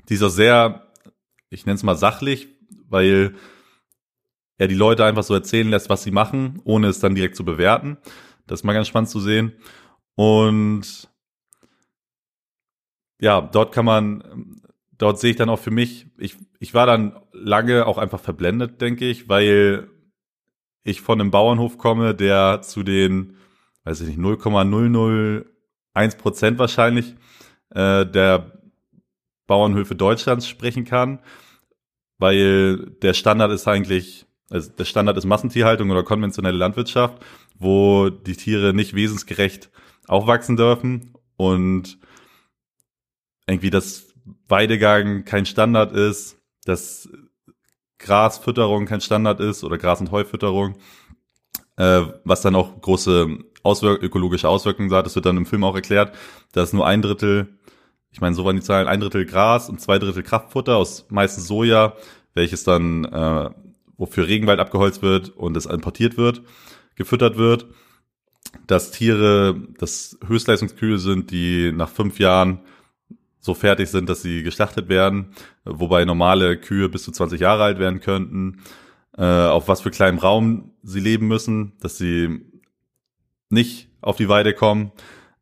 [0.09, 0.84] Die ist auch sehr,
[1.55, 2.49] ich nenne es mal sachlich,
[2.89, 3.35] weil
[4.59, 7.45] er die Leute einfach so erzählen lässt, was sie machen, ohne es dann direkt zu
[7.45, 7.97] bewerten.
[8.47, 9.53] Das ist mal ganz spannend zu sehen.
[10.15, 11.09] Und
[13.21, 14.61] ja, dort kann man,
[14.99, 18.81] dort sehe ich dann auch für mich, ich, ich war dann lange auch einfach verblendet,
[18.81, 19.89] denke ich, weil
[20.83, 23.37] ich von einem Bauernhof komme, der zu den,
[23.85, 27.15] weiß ich nicht, 0,001 Prozent wahrscheinlich
[27.71, 28.61] äh, der
[29.47, 31.21] Bauernhöfe Deutschlands sprechen kann,
[32.19, 37.25] weil der Standard ist eigentlich, also der Standard ist Massentierhaltung oder konventionelle Landwirtschaft,
[37.59, 39.71] wo die Tiere nicht wesensgerecht
[40.07, 41.99] aufwachsen dürfen und
[43.47, 44.15] irgendwie das
[44.49, 47.09] Weidegang kein Standard ist, dass
[47.99, 50.77] Grasfütterung kein Standard ist oder Gras- und Heufütterung,
[51.77, 55.07] äh, was dann auch große Auswirk ökologische Auswirkungen hat.
[55.07, 56.15] Das wird dann im Film auch erklärt,
[56.53, 57.59] dass nur ein Drittel
[58.15, 61.49] ich meine, so waren die Zahlen, ein Drittel Gras und zwei Drittel Kraftfutter aus meistens
[61.49, 61.95] Soja,
[62.33, 63.51] welches dann äh,
[63.97, 66.43] wofür Regenwald abgeholzt wird und es importiert wird,
[66.95, 67.67] gefüttert wird.
[68.69, 72.61] Dass Tiere, das Höchstleistungskühe sind, die nach fünf Jahren
[73.41, 75.33] so fertig sind, dass sie geschlachtet werden,
[75.65, 78.61] wobei normale Kühe bis zu 20 Jahre alt werden könnten,
[79.19, 82.43] äh, auf was für kleinem Raum sie leben müssen, dass sie
[83.51, 84.93] nicht auf die Weide kommen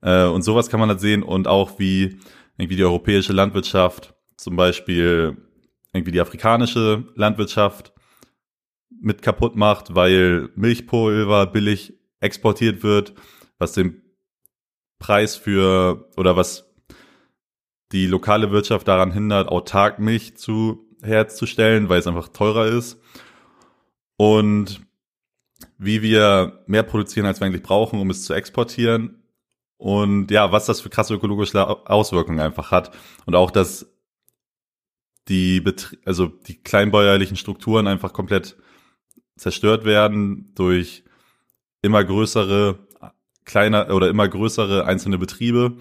[0.00, 2.18] äh, und sowas kann man halt sehen und auch wie
[2.56, 5.36] irgendwie die europäische Landwirtschaft zum Beispiel
[5.92, 7.92] irgendwie die afrikanische Landwirtschaft
[8.90, 13.14] mit kaputt macht, weil Milchpulver billig exportiert wird,
[13.58, 14.02] was den
[14.98, 16.72] Preis für oder was
[17.90, 23.00] die lokale Wirtschaft daran hindert, autark Milch zu herzustellen, weil es einfach teurer ist.
[24.16, 24.80] Und
[25.78, 29.21] wie wir mehr produzieren, als wir eigentlich brauchen, um es zu exportieren.
[29.82, 32.96] Und ja, was das für krasse ökologische Auswirkungen einfach hat.
[33.26, 33.92] Und auch, dass
[35.26, 38.56] die, Betrie also die kleinbäuerlichen Strukturen einfach komplett
[39.34, 41.02] zerstört werden durch
[41.80, 42.78] immer größere,
[43.44, 45.78] kleiner oder immer größere einzelne Betriebe,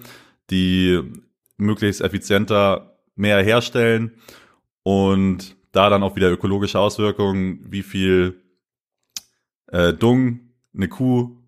[0.50, 1.00] die
[1.56, 4.16] möglichst effizienter mehr herstellen
[4.82, 8.42] und da dann auch wieder ökologische Auswirkungen, wie viel
[9.68, 10.40] äh, Dung
[10.74, 11.41] eine Kuh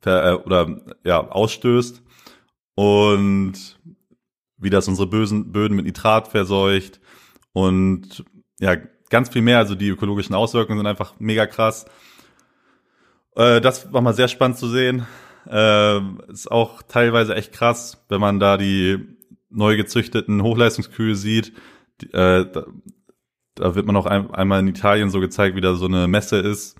[0.00, 2.02] ver, äh, oder ja ausstößt
[2.74, 3.78] und
[4.56, 7.00] wie das unsere bösen Böden mit Nitrat verseucht
[7.52, 8.24] und
[8.58, 8.76] ja
[9.10, 9.58] ganz viel mehr.
[9.58, 11.86] Also die ökologischen Auswirkungen sind einfach mega krass.
[13.36, 15.06] Äh, das war mal sehr spannend zu sehen.
[15.48, 18.98] Äh, ist auch teilweise echt krass, wenn man da die
[19.50, 21.52] neu gezüchteten Hochleistungskühe sieht.
[22.00, 22.66] Die, äh, da,
[23.54, 26.36] da wird man auch ein, einmal in Italien so gezeigt, wie da so eine Messe
[26.38, 26.76] ist,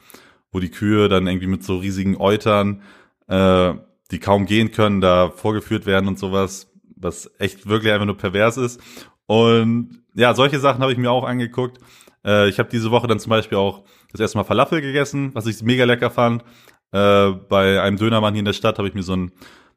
[0.53, 2.83] wo die Kühe dann irgendwie mit so riesigen Eutern,
[3.29, 3.75] äh,
[4.11, 8.57] die kaum gehen können, da vorgeführt werden und sowas, was echt wirklich einfach nur pervers
[8.57, 8.81] ist.
[9.27, 11.79] Und ja, solche Sachen habe ich mir auch angeguckt.
[12.25, 15.47] Äh, ich habe diese Woche dann zum Beispiel auch das erste Mal Falafel gegessen, was
[15.47, 16.43] ich mega lecker fand.
[16.93, 19.33] Äh, bei einem Dönermann hier in der Stadt habe ich mir so ein,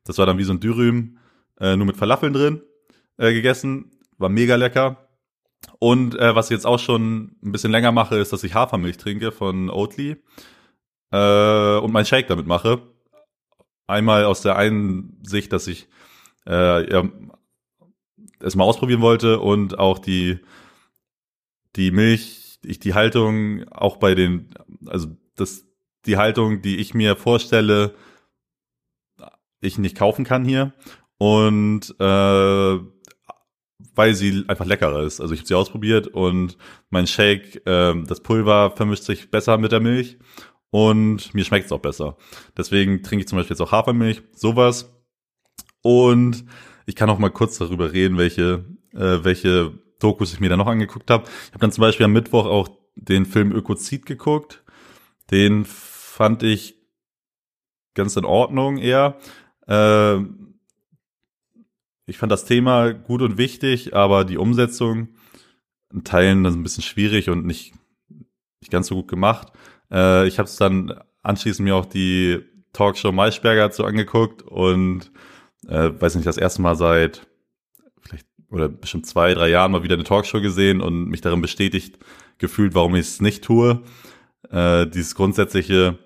[0.05, 1.17] das war dann wie so ein Dürüm,
[1.59, 2.61] äh, nur mit Falafeln drin,
[3.17, 3.91] äh, gegessen.
[4.17, 5.09] War mega lecker.
[5.79, 8.97] Und äh, was ich jetzt auch schon ein bisschen länger mache, ist, dass ich Hafermilch
[8.97, 10.17] trinke von Oatly
[11.11, 12.81] äh, und meinen Shake damit mache.
[13.87, 15.87] Einmal aus der einen Sicht, dass ich
[16.47, 17.09] äh, ja,
[18.39, 20.39] es mal ausprobieren wollte und auch die
[21.75, 24.53] die Milch, ich die Haltung auch bei den,
[24.85, 25.65] also das
[26.05, 27.95] die Haltung, die ich mir vorstelle,
[29.61, 30.73] ich nicht kaufen kann hier
[31.17, 32.79] und äh,
[33.93, 35.21] weil sie einfach leckerer ist.
[35.21, 36.57] Also ich habe sie ausprobiert und
[36.89, 40.17] mein Shake, äh, das Pulver vermischt sich besser mit der Milch
[40.71, 42.17] und mir schmeckt es auch besser.
[42.57, 44.91] Deswegen trinke ich zum Beispiel jetzt auch Hafermilch, sowas.
[45.81, 46.45] Und
[46.85, 50.67] ich kann auch mal kurz darüber reden, welche, äh, welche Dokus ich mir da noch
[50.67, 51.25] angeguckt habe.
[51.25, 54.63] Ich habe dann zum Beispiel am Mittwoch auch den Film Ökozid geguckt.
[55.29, 56.75] Den fand ich
[57.93, 59.17] ganz in Ordnung eher.
[59.67, 60.17] Äh,
[62.05, 65.09] ich fand das Thema gut und wichtig, aber die Umsetzung
[65.93, 67.73] in Teilen das ein bisschen schwierig und nicht,
[68.59, 69.51] nicht ganz so gut gemacht.
[69.91, 72.39] Äh, ich habe es dann anschließend mir auch die
[72.73, 75.11] Talkshow Maischberger dazu angeguckt und
[75.67, 77.27] äh, weiß nicht, das erste Mal seit
[78.01, 81.99] vielleicht oder bestimmt zwei, drei Jahren mal wieder eine Talkshow gesehen und mich darin bestätigt
[82.37, 83.83] gefühlt, warum ich es nicht tue.
[84.49, 85.99] Äh, dieses grundsätzliche,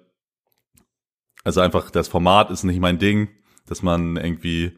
[1.43, 3.29] also einfach das Format ist nicht mein Ding,
[3.67, 4.77] dass man irgendwie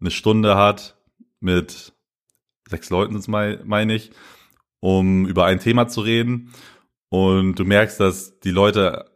[0.00, 0.96] eine Stunde hat
[1.40, 1.92] mit
[2.68, 3.20] sechs Leuten,
[3.64, 4.10] meine ich,
[4.80, 6.52] um über ein Thema zu reden
[7.10, 9.10] und du merkst, dass die Leute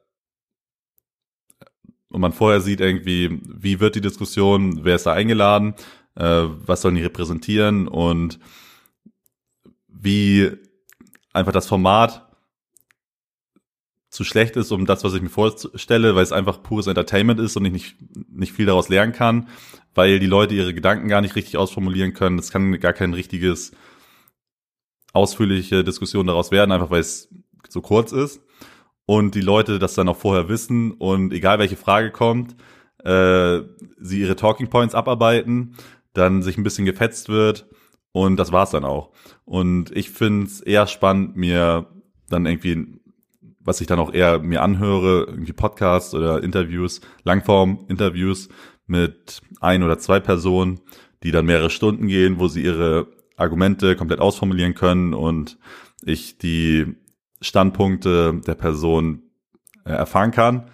[2.14, 5.74] und man vorher sieht irgendwie, wie wird die Diskussion, wer ist da eingeladen,
[6.14, 8.38] äh, was sollen die repräsentieren und
[9.88, 10.52] wie
[11.32, 12.28] einfach das Format
[14.10, 17.56] zu schlecht ist, um das, was ich mir vorstelle, weil es einfach pures Entertainment ist
[17.56, 17.96] und ich nicht,
[18.30, 19.48] nicht viel daraus lernen kann,
[19.92, 22.38] weil die Leute ihre Gedanken gar nicht richtig ausformulieren können.
[22.38, 23.72] Es kann gar kein richtiges,
[25.12, 27.28] ausführliche Diskussion daraus werden, einfach weil es
[27.68, 28.40] so kurz ist
[29.06, 32.56] und die Leute das dann auch vorher wissen und egal welche Frage kommt,
[33.04, 33.60] äh,
[34.00, 35.76] sie ihre Talking Points abarbeiten,
[36.12, 37.66] dann sich ein bisschen gefetzt wird
[38.12, 39.10] und das war's dann auch.
[39.44, 41.86] Und ich finde es eher spannend, mir
[42.28, 43.00] dann irgendwie,
[43.60, 48.48] was ich dann auch eher mir anhöre, irgendwie Podcasts oder Interviews, Langform-Interviews
[48.86, 50.80] mit ein oder zwei Personen,
[51.22, 55.58] die dann mehrere Stunden gehen, wo sie ihre Argumente komplett ausformulieren können und
[56.04, 56.94] ich die
[57.40, 59.22] Standpunkte der Person
[59.84, 60.70] äh, erfahren kann.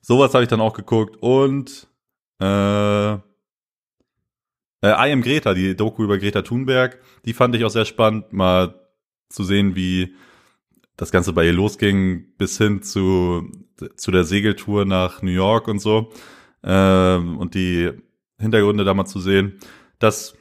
[0.00, 1.88] Sowas habe ich dann auch geguckt und
[2.40, 3.18] äh, äh,
[4.82, 8.74] I am Greta, die Doku über Greta Thunberg, die fand ich auch sehr spannend, mal
[9.30, 10.14] zu sehen, wie
[10.96, 13.50] das Ganze bei ihr losging, bis hin zu,
[13.96, 16.12] zu der Segeltour nach New York und so.
[16.62, 17.90] Ähm, und die
[18.38, 19.58] Hintergründe da mal zu sehen.
[19.98, 20.36] Das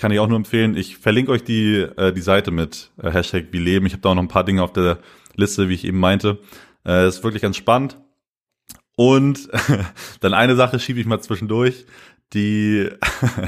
[0.00, 0.76] kann ich auch nur empfehlen.
[0.76, 3.86] Ich verlinke euch die, äh, die Seite mit äh, Hashtag wie leben.
[3.86, 4.98] Ich habe da auch noch ein paar Dinge auf der
[5.36, 6.38] Liste, wie ich eben meinte.
[6.86, 7.98] Äh, ist wirklich ganz spannend.
[8.96, 9.48] Und
[10.20, 11.86] dann eine Sache schiebe ich mal zwischendurch,
[12.32, 12.88] die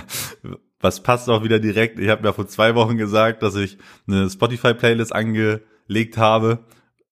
[0.80, 1.98] was passt auch wieder direkt.
[1.98, 6.64] Ich habe ja vor zwei Wochen gesagt, dass ich eine Spotify-Playlist angelegt habe,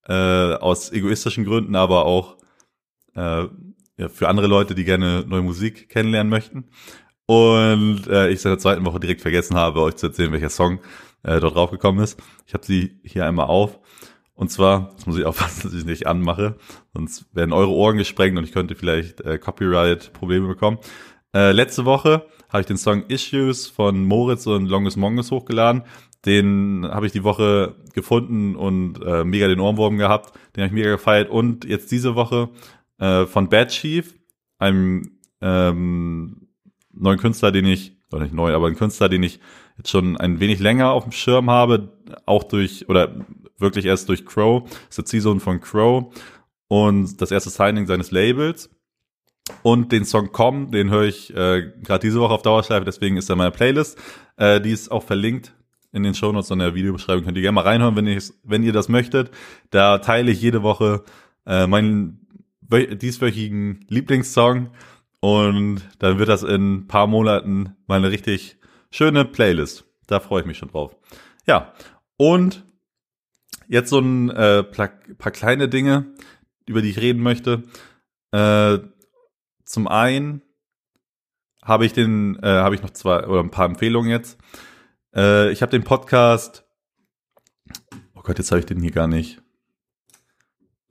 [0.07, 2.37] äh, aus egoistischen Gründen, aber auch
[3.15, 3.47] äh,
[3.97, 6.65] ja, für andere Leute, die gerne neue Musik kennenlernen möchten.
[7.31, 10.81] Und äh, ich seit der zweiten Woche direkt vergessen habe, euch zu erzählen, welcher Song
[11.23, 12.21] äh, dort draufgekommen ist.
[12.45, 13.79] Ich habe sie hier einmal auf.
[14.35, 16.57] Und zwar, das muss ich aufpassen, dass ich nicht anmache,
[16.93, 20.79] sonst werden eure Ohren gesprengt und ich könnte vielleicht äh, Copyright-Probleme bekommen.
[21.33, 25.85] Äh, letzte Woche habe ich den Song Issues von Moritz und Longest Mongus hochgeladen.
[26.27, 30.33] Den habe ich die Woche gefunden und äh, mega den Ohrwurm gehabt.
[30.57, 31.31] Den habe ich mega gefeiert.
[31.31, 32.49] Und jetzt diese Woche
[32.99, 34.17] äh, von Bad Chief,
[34.59, 36.40] einem ähm,
[37.01, 39.41] neuen Künstler, den ich, oder nicht neu, aber ein Künstler, den ich
[39.77, 41.93] jetzt schon ein wenig länger auf dem Schirm habe,
[42.27, 43.25] auch durch, oder
[43.59, 46.15] wirklich erst durch Crow, ist der Ziehsohn von Crow
[46.69, 48.71] und das erste Signing seines Labels.
[49.63, 53.29] Und den Song Komm, den höre ich äh, gerade diese Woche auf Dauerschleife, deswegen ist
[53.29, 53.99] er in meiner Playlist.
[54.37, 55.53] Äh, die ist auch verlinkt
[55.93, 57.25] in den Shownotes und der Videobeschreibung.
[57.25, 59.31] Könnt ihr gerne mal reinhören, wenn ihr, wenn ihr das möchtet.
[59.71, 61.03] Da teile ich jede Woche
[61.47, 62.27] äh, meinen
[62.71, 64.71] dieswöchigen Lieblingssong
[65.21, 68.59] und dann wird das in ein paar Monaten mal eine richtig
[68.91, 69.85] schöne Playlist.
[70.07, 70.97] Da freue ich mich schon drauf.
[71.47, 71.73] Ja,
[72.17, 72.65] und
[73.69, 76.15] jetzt so ein äh, paar kleine Dinge,
[76.67, 77.63] über die ich reden möchte.
[78.33, 78.79] Äh,
[79.65, 80.43] zum einen
[81.63, 84.39] habe ich den, äh, habe ich noch zwei oder ein paar Empfehlungen jetzt.
[85.15, 86.65] Äh, ich habe den Podcast.
[88.15, 89.41] Oh Gott, jetzt habe ich den hier gar nicht.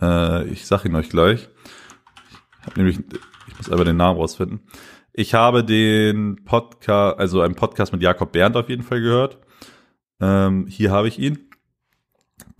[0.01, 1.49] Äh, ich sage ihn euch gleich.
[2.61, 2.99] Ich habe nämlich,
[3.49, 4.61] ich muss aber den Namen rausfinden.
[5.11, 9.39] Ich habe den Podcast, also einen Podcast mit Jakob Berndt auf jeden Fall gehört.
[10.21, 11.49] Ähm, hier habe ich ihn.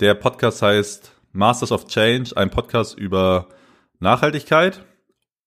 [0.00, 3.48] Der Podcast heißt Masters of Change, ein Podcast über
[4.00, 4.84] Nachhaltigkeit.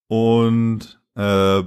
[0.08, 1.63] Und äh,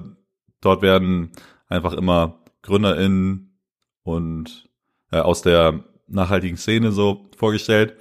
[0.61, 1.33] dort werden
[1.69, 3.59] einfach immer GründerInnen
[4.03, 4.69] und
[5.13, 7.97] äh, aus der nachhaltigen Szene so vorgestellt.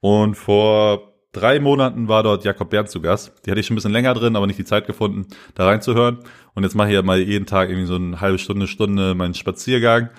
[0.00, 3.32] Und vor drei Monaten war dort Jakob Bernd zu Gast.
[3.44, 6.18] Die hatte ich schon ein bisschen länger drin, aber nicht die Zeit gefunden, da reinzuhören.
[6.54, 9.34] Und jetzt mache ich ja mal jeden Tag irgendwie so eine halbe Stunde, Stunde meinen
[9.34, 10.10] Spaziergang.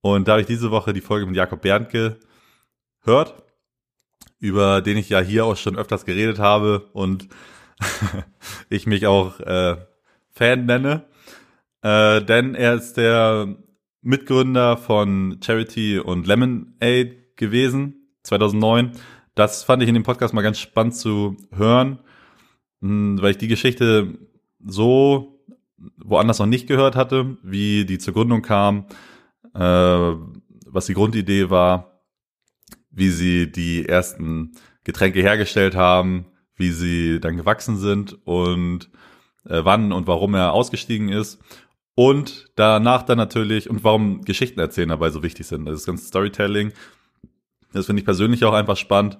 [0.00, 3.42] Und da habe ich diese Woche die Folge mit Jakob Bernd gehört,
[4.38, 7.28] über den ich ja hier auch schon öfters geredet habe und
[8.68, 9.76] ich mich auch äh,
[10.30, 11.04] Fan nenne.
[11.82, 13.56] Äh, denn er ist der
[14.00, 18.92] Mitgründer von Charity und Lemonade gewesen, 2009.
[19.38, 22.00] Das fand ich in dem Podcast mal ganz spannend zu hören,
[22.80, 24.18] hm, weil ich die Geschichte
[24.66, 25.44] so
[25.96, 28.86] woanders noch nicht gehört hatte, wie die zur Gründung kam,
[29.54, 29.60] äh,
[30.66, 32.02] was die Grundidee war,
[32.90, 38.90] wie sie die ersten Getränke hergestellt haben, wie sie dann gewachsen sind und
[39.44, 41.38] äh, wann und warum er ausgestiegen ist.
[41.94, 45.64] Und danach dann natürlich, und warum Geschichten erzählen dabei so wichtig sind.
[45.66, 46.72] Das ganze Storytelling,
[47.72, 49.16] das finde ich persönlich auch einfach spannend,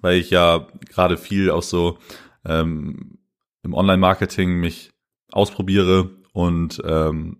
[0.00, 1.98] weil ich ja gerade viel auch so
[2.44, 3.18] ähm,
[3.62, 4.90] im Online-Marketing mich
[5.32, 7.38] ausprobiere und ähm,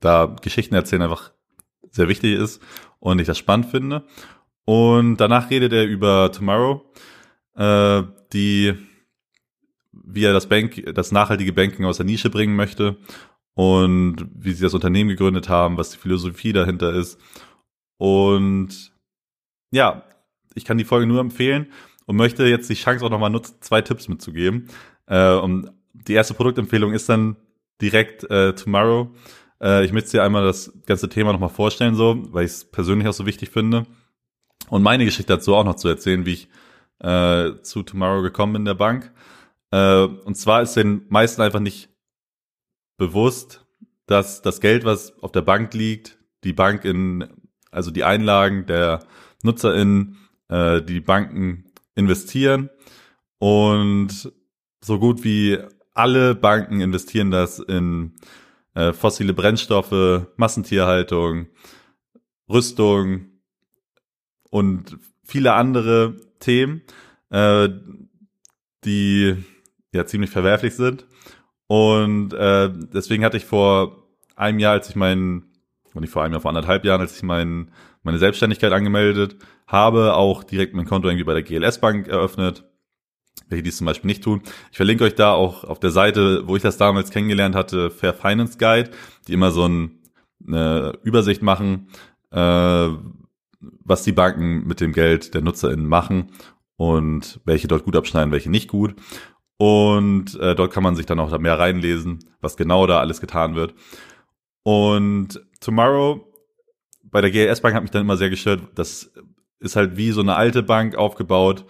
[0.00, 1.32] da Geschichten erzählen einfach
[1.90, 2.62] sehr wichtig ist
[2.98, 4.04] und ich das spannend finde.
[4.64, 6.84] Und danach redet er über Tomorrow,
[7.56, 8.02] äh,
[8.32, 8.74] die
[9.92, 12.96] wie er das Bank, das nachhaltige Banking aus der Nische bringen möchte
[13.54, 17.20] und wie sie das Unternehmen gegründet haben, was die Philosophie dahinter ist.
[17.98, 18.92] Und
[19.70, 20.04] ja,
[20.54, 21.66] ich kann die Folge nur empfehlen
[22.06, 24.68] und möchte jetzt die Chance auch nochmal nutzen, zwei Tipps mitzugeben.
[25.06, 27.36] Äh, und die erste Produktempfehlung ist dann
[27.80, 29.10] direkt äh, Tomorrow.
[29.60, 33.08] Äh, ich möchte dir einmal das ganze Thema nochmal vorstellen, so, weil ich es persönlich
[33.08, 33.86] auch so wichtig finde.
[34.68, 36.48] Und meine Geschichte dazu auch noch zu erzählen, wie ich
[37.00, 39.12] äh, zu Tomorrow gekommen bin, der Bank.
[39.70, 41.88] Äh, und zwar ist den meisten einfach nicht
[42.96, 43.66] bewusst,
[44.06, 47.28] dass das Geld, was auf der Bank liegt, die Bank in,
[47.70, 49.04] also die Einlagen der
[49.42, 50.18] NutzerInnen,
[50.52, 52.68] äh, die Banken investieren
[53.38, 54.32] und
[54.82, 55.58] so gut wie
[55.94, 58.14] alle Banken investieren das in
[58.74, 61.46] äh, fossile Brennstoffe, Massentierhaltung,
[62.48, 63.26] Rüstung
[64.50, 66.82] und viele andere Themen,
[67.30, 67.68] äh,
[68.84, 69.36] die
[69.92, 71.06] ja ziemlich verwerflich sind.
[71.66, 75.52] Und äh, deswegen hatte ich vor einem Jahr, als ich meinen,
[75.94, 77.70] nicht vor einem Jahr, vor anderthalb Jahren, als ich mein,
[78.02, 79.36] meine Selbstständigkeit angemeldet
[79.66, 82.64] habe auch direkt mein Konto irgendwie bei der GLS Bank eröffnet,
[83.48, 84.42] welche dies zum Beispiel nicht tun.
[84.70, 88.14] Ich verlinke euch da auch auf der Seite, wo ich das damals kennengelernt hatte, Fair
[88.14, 88.90] Finance Guide,
[89.28, 89.98] die immer so ein,
[90.46, 91.88] eine Übersicht machen,
[92.30, 92.88] äh,
[93.84, 96.32] was die Banken mit dem Geld der NutzerInnen machen
[96.76, 98.94] und welche dort gut abschneiden, welche nicht gut.
[99.56, 103.20] Und äh, dort kann man sich dann auch da mehr reinlesen, was genau da alles
[103.20, 103.74] getan wird.
[104.64, 106.26] Und Tomorrow
[107.04, 108.62] bei der GLS Bank hat mich dann immer sehr gestört.
[108.74, 109.12] Das
[109.62, 111.64] ist halt wie so eine alte Bank aufgebaut,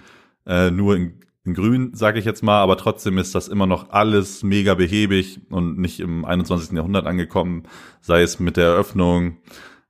[0.47, 3.91] äh, nur in, in grün, sage ich jetzt mal, aber trotzdem ist das immer noch
[3.91, 6.73] alles mega behäbig und nicht im 21.
[6.73, 7.65] Jahrhundert angekommen,
[8.01, 9.39] sei es mit der Eröffnung,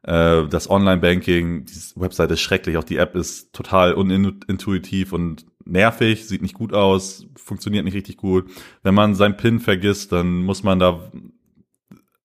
[0.03, 6.27] äh, das Online-Banking, die Website ist schrecklich, auch die App ist total unintuitiv und nervig,
[6.27, 8.51] sieht nicht gut aus, funktioniert nicht richtig gut.
[8.83, 11.13] Wenn man sein PIN vergisst, dann muss man da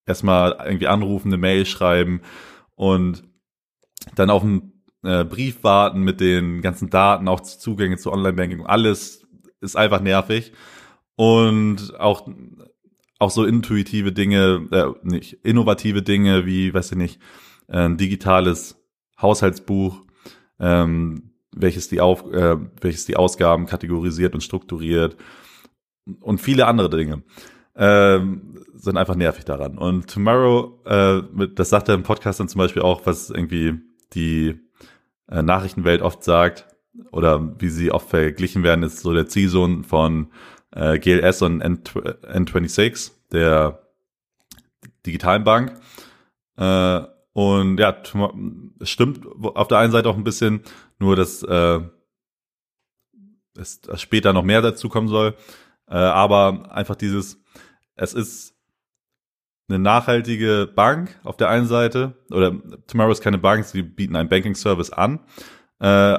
[0.05, 2.21] erstmal irgendwie anrufen, eine Mail schreiben
[2.75, 3.23] und
[4.15, 9.25] dann auf einen äh, Brief warten mit den ganzen Daten, auch Zugänge zu Online-Banking, alles
[9.61, 10.53] ist einfach nervig.
[11.15, 12.27] Und auch,
[13.19, 17.19] auch so intuitive Dinge, äh, nicht, innovative Dinge wie, weiß ich nicht,
[17.67, 18.77] ein digitales
[19.19, 20.03] Haushaltsbuch,
[20.59, 25.17] ähm, welches die auf, äh, welches die Ausgaben kategorisiert und strukturiert
[26.21, 27.23] und viele andere Dinge
[27.75, 29.77] ähm, sind einfach nervig daran.
[29.77, 33.79] Und Tomorrow, äh, das sagt er im Podcast dann zum Beispiel auch, was irgendwie
[34.13, 34.57] die äh,
[35.29, 36.67] Nachrichtenwelt oft sagt
[37.11, 40.31] oder wie sie oft verglichen werden, ist so der Ziehsohn von
[40.71, 43.87] äh, GLS und N N26, der
[45.05, 45.79] digitalen Bank.
[46.57, 47.01] Äh,
[47.33, 48.01] und ja,
[48.79, 50.61] es stimmt auf der einen Seite auch ein bisschen,
[50.97, 51.81] nur dass äh,
[53.53, 55.35] dass später noch mehr dazu kommen soll.
[55.87, 57.41] Äh, aber einfach dieses,
[57.95, 58.56] es ist
[59.69, 62.55] eine nachhaltige Bank auf der einen Seite, oder
[62.87, 65.19] Tomorrow ist keine Bank, sie bieten einen Banking-Service an,
[65.79, 66.17] äh,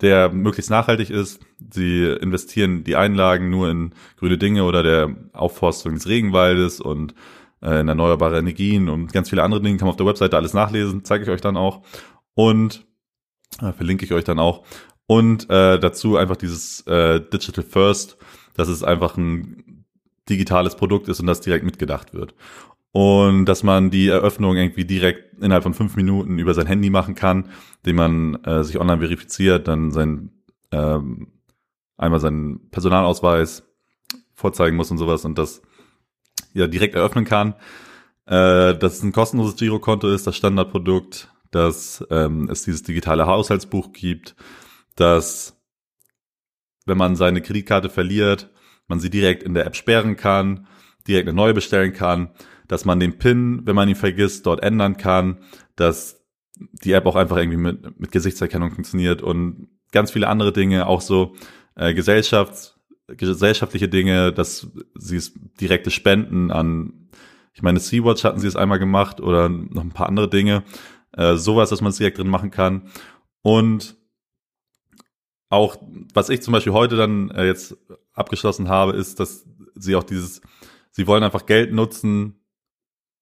[0.00, 1.40] der möglichst nachhaltig ist.
[1.72, 7.14] Sie investieren die Einlagen nur in grüne Dinge oder der Aufforstung des Regenwaldes und
[7.62, 10.54] äh, in erneuerbare Energien und ganz viele andere Dinge kann man auf der Webseite alles
[10.54, 11.82] nachlesen, zeige ich euch dann auch.
[12.34, 12.86] Und
[13.62, 14.64] äh, verlinke ich euch dann auch.
[15.06, 18.18] Und äh, dazu einfach dieses äh, Digital First,
[18.54, 19.75] das ist einfach ein
[20.28, 22.34] digitales Produkt ist und das direkt mitgedacht wird.
[22.92, 27.14] Und dass man die Eröffnung irgendwie direkt innerhalb von fünf Minuten über sein Handy machen
[27.14, 27.50] kann,
[27.82, 30.30] indem man äh, sich online verifiziert, dann sein
[30.72, 31.28] ähm,
[31.96, 33.64] einmal seinen Personalausweis
[34.34, 35.62] vorzeigen muss und sowas und das
[36.54, 37.54] ja direkt eröffnen kann.
[38.26, 43.92] Äh, dass es ein kostenloses Girokonto ist, das Standardprodukt, dass ähm, es dieses digitale Haushaltsbuch
[43.92, 44.34] gibt,
[44.96, 45.56] dass
[46.86, 48.50] wenn man seine Kreditkarte verliert,
[48.88, 50.66] man sie direkt in der App sperren kann,
[51.06, 52.30] direkt eine neue bestellen kann,
[52.68, 55.38] dass man den PIN, wenn man ihn vergisst, dort ändern kann,
[55.76, 56.24] dass
[56.56, 61.00] die App auch einfach irgendwie mit, mit Gesichtserkennung funktioniert und ganz viele andere Dinge, auch
[61.00, 61.36] so
[61.74, 62.78] äh, Gesellschafts,
[63.08, 67.08] gesellschaftliche Dinge, dass sie es direkte Spenden an,
[67.52, 70.64] ich meine, Sea-Watch hatten sie es einmal gemacht oder noch ein paar andere Dinge,
[71.12, 72.90] äh, sowas, dass man es direkt drin machen kann.
[73.42, 73.96] Und
[75.48, 75.76] auch,
[76.12, 77.76] was ich zum Beispiel heute dann äh, jetzt
[78.16, 79.46] abgeschlossen habe, ist, dass
[79.76, 80.40] sie auch dieses,
[80.90, 82.40] sie wollen einfach Geld nutzen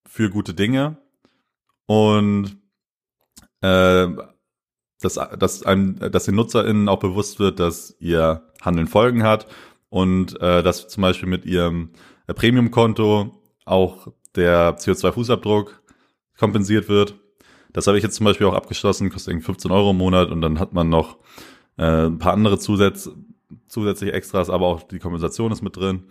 [0.06, 0.96] für gute Dinge
[1.86, 2.56] und
[3.60, 4.08] äh,
[5.00, 9.46] dass, dass, einem, dass den NutzerInnen auch bewusst wird, dass ihr Handeln Folgen hat
[9.90, 11.90] und äh, dass zum Beispiel mit ihrem
[12.26, 15.70] äh, Premium-Konto auch der CO2-Fußabdruck
[16.38, 17.14] kompensiert wird.
[17.72, 20.40] Das habe ich jetzt zum Beispiel auch abgeschlossen, kostet irgendwie 15 Euro im Monat und
[20.40, 21.18] dann hat man noch
[21.76, 23.14] äh, ein paar andere Zusätze,
[23.66, 26.04] zusätzliche Extras, aber auch die Kompensation ist mit drin.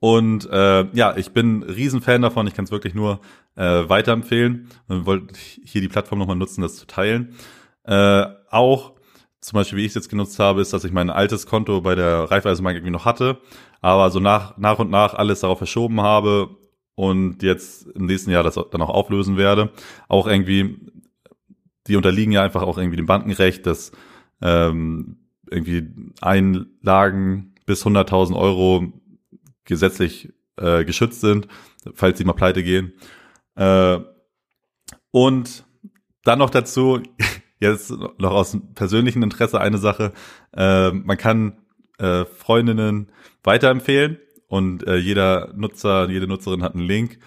[0.00, 2.46] Und äh, ja, ich bin Riesenfan davon.
[2.46, 3.20] Ich kann es wirklich nur
[3.56, 7.34] äh, weiterempfehlen und wollte hier die Plattform nochmal nutzen, das zu teilen.
[7.84, 8.92] Äh, auch
[9.40, 11.94] zum Beispiel, wie ich es jetzt genutzt habe, ist, dass ich mein altes Konto bei
[11.94, 13.38] der Raiffeisenbank irgendwie noch hatte,
[13.80, 16.56] aber so nach, nach und nach alles darauf verschoben habe
[16.94, 19.70] und jetzt im nächsten Jahr das dann auch auflösen werde.
[20.08, 20.78] Auch irgendwie,
[21.86, 23.92] die unterliegen ja einfach auch irgendwie dem Bankenrecht, dass
[24.40, 25.86] ähm, irgendwie
[26.20, 28.92] Einlagen bis 100.000 Euro
[29.64, 31.48] gesetzlich äh, geschützt sind,
[31.94, 32.92] falls sie mal pleite gehen.
[33.56, 33.98] Äh,
[35.10, 35.64] und
[36.24, 37.00] dann noch dazu,
[37.60, 40.12] jetzt noch aus persönlichem Interesse eine Sache,
[40.56, 41.58] äh, man kann
[41.98, 43.10] äh, Freundinnen
[43.42, 44.18] weiterempfehlen
[44.48, 47.18] und äh, jeder Nutzer, jede Nutzerin hat einen Link.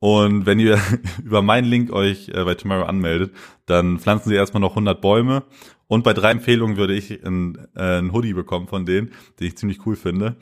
[0.00, 0.78] Und wenn ihr
[1.24, 3.34] über meinen Link euch äh, bei Tomorrow anmeldet,
[3.66, 5.44] dann pflanzen sie erstmal noch 100 Bäume
[5.88, 9.10] und bei drei Empfehlungen würde ich ein, äh, ein Hoodie bekommen von denen,
[9.40, 10.36] den ich ziemlich cool finde.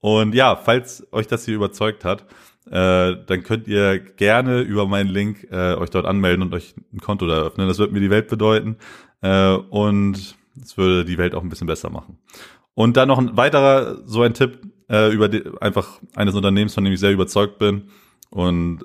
[0.00, 2.26] Und ja, falls euch das hier überzeugt hat,
[2.66, 7.00] äh, dann könnt ihr gerne über meinen Link äh, euch dort anmelden und euch ein
[7.00, 7.68] Konto da öffnen.
[7.68, 8.76] Das wird mir die Welt bedeuten
[9.20, 12.18] äh, und es würde die Welt auch ein bisschen besser machen.
[12.74, 16.84] Und dann noch ein weiterer so ein Tipp äh, über die, einfach eines Unternehmens, von
[16.84, 17.90] dem ich sehr überzeugt bin
[18.30, 18.84] und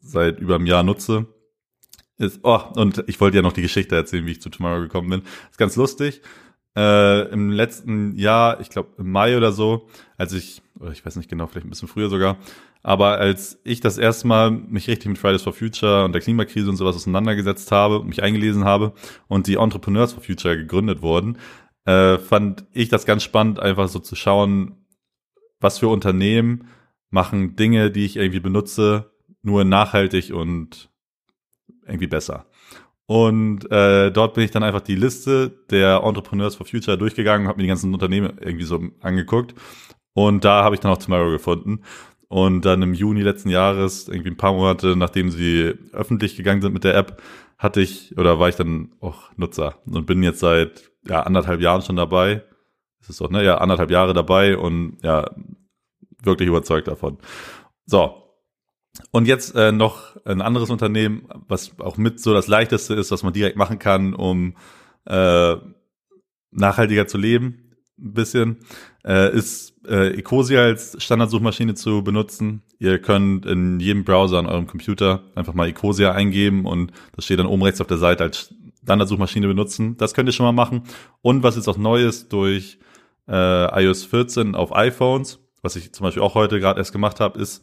[0.00, 1.26] seit über einem Jahr nutze.
[2.18, 5.08] Ist, oh, und ich wollte ja noch die Geschichte erzählen, wie ich zu Tomorrow gekommen
[5.08, 5.22] bin.
[5.50, 6.20] Ist ganz lustig.
[6.76, 10.62] Äh, Im letzten Jahr, ich glaube im Mai oder so, als ich,
[10.92, 12.36] ich weiß nicht genau, vielleicht ein bisschen früher sogar,
[12.82, 16.70] aber als ich das erste Mal mich richtig mit Fridays for Future und der Klimakrise
[16.70, 18.92] und sowas auseinandergesetzt habe, mich eingelesen habe
[19.26, 21.38] und die Entrepreneurs for Future gegründet wurden,
[21.84, 24.86] äh, fand ich das ganz spannend, einfach so zu schauen,
[25.60, 26.68] was für Unternehmen
[27.10, 29.10] machen Dinge, die ich irgendwie benutze,
[29.42, 30.87] nur nachhaltig und
[31.88, 32.46] irgendwie besser.
[33.06, 37.56] Und äh, dort bin ich dann einfach die Liste der Entrepreneurs for Future durchgegangen habe
[37.56, 39.54] mir die ganzen Unternehmen irgendwie so angeguckt.
[40.12, 41.80] Und da habe ich dann auch Tomorrow gefunden.
[42.28, 46.74] Und dann im Juni letzten Jahres, irgendwie ein paar Monate nachdem sie öffentlich gegangen sind
[46.74, 47.22] mit der App,
[47.56, 51.82] hatte ich oder war ich dann auch Nutzer und bin jetzt seit ja, anderthalb Jahren
[51.82, 52.44] schon dabei.
[53.00, 53.42] Das ist doch, ne?
[53.42, 55.30] Ja, anderthalb Jahre dabei und ja,
[56.22, 57.18] wirklich überzeugt davon.
[57.86, 58.27] So,
[59.10, 63.22] und jetzt äh, noch ein anderes Unternehmen, was auch mit so das leichteste ist, was
[63.22, 64.54] man direkt machen kann, um
[65.06, 65.56] äh,
[66.50, 68.58] nachhaltiger zu leben, ein bisschen,
[69.04, 72.62] äh, ist äh, Ecosia als Standardsuchmaschine zu benutzen.
[72.78, 77.38] Ihr könnt in jedem Browser an eurem Computer einfach mal Ecosia eingeben und das steht
[77.38, 79.96] dann oben rechts auf der Seite als Standardsuchmaschine benutzen.
[79.96, 80.84] Das könnt ihr schon mal machen.
[81.20, 82.78] Und was jetzt auch neu ist durch
[83.28, 87.38] äh, iOS 14 auf iPhones, was ich zum Beispiel auch heute gerade erst gemacht habe,
[87.40, 87.62] ist,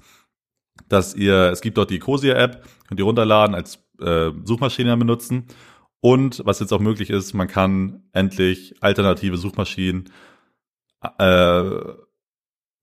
[0.89, 5.45] dass ihr, es gibt dort die Ecosia-App, könnt ihr runterladen, als äh, Suchmaschine benutzen.
[6.01, 10.11] Und was jetzt auch möglich ist, man kann endlich alternative Suchmaschinen
[11.17, 11.63] äh,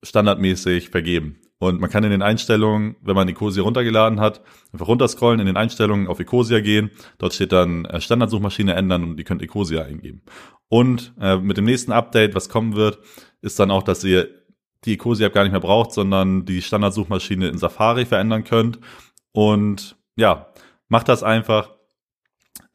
[0.03, 1.39] standardmäßig vergeben.
[1.59, 4.41] Und man kann in den Einstellungen, wenn man Ecosia runtergeladen hat,
[4.73, 6.91] einfach runterscrollen, in den Einstellungen auf Ecosia gehen.
[7.19, 10.23] Dort steht dann äh, Standardsuchmaschine ändern und ihr könnt Ecosia eingeben.
[10.67, 12.99] Und äh, mit dem nächsten Update, was kommen wird,
[13.41, 14.42] ist dann auch, dass ihr
[14.85, 18.79] die Ecosia-App gar nicht mehr braucht, sondern die Standardsuchmaschine in Safari verändern könnt.
[19.31, 20.47] Und ja,
[20.87, 21.71] macht das einfach.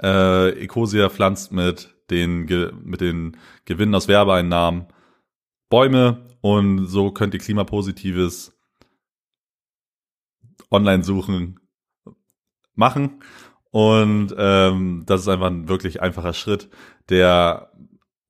[0.02, 2.46] Äh, Ecosia pflanzt mit den,
[2.84, 4.86] mit den Gewinnen aus Werbeeinnahmen
[5.68, 8.56] Bäume und so könnt ihr klimapositives
[10.70, 11.61] Online-Suchen
[12.74, 13.22] machen.
[13.70, 16.70] Und ähm, das ist einfach ein wirklich einfacher Schritt,
[17.11, 17.70] der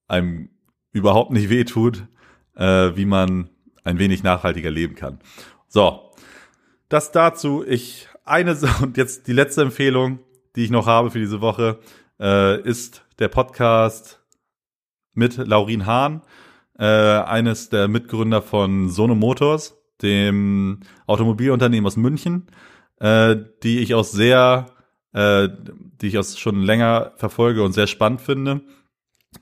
[0.09, 0.51] einem
[0.91, 2.09] überhaupt nicht wehtut,
[2.55, 3.51] äh, wie man
[3.89, 5.19] ein wenig nachhaltiger leben kann.
[5.67, 6.13] So,
[6.89, 7.65] das dazu.
[7.67, 10.21] Ich eine und jetzt die letzte Empfehlung,
[10.55, 11.79] die ich noch habe für diese Woche,
[12.21, 14.23] äh, ist der Podcast
[15.15, 16.23] mit Laurin Hahn,
[16.79, 22.47] äh, eines der Mitgründer von Sono Motors, dem Automobilunternehmen aus München,
[23.01, 24.67] äh, die ich auch sehr,
[25.13, 25.49] äh,
[26.01, 28.61] die ich auch schon länger verfolge und sehr spannend finde.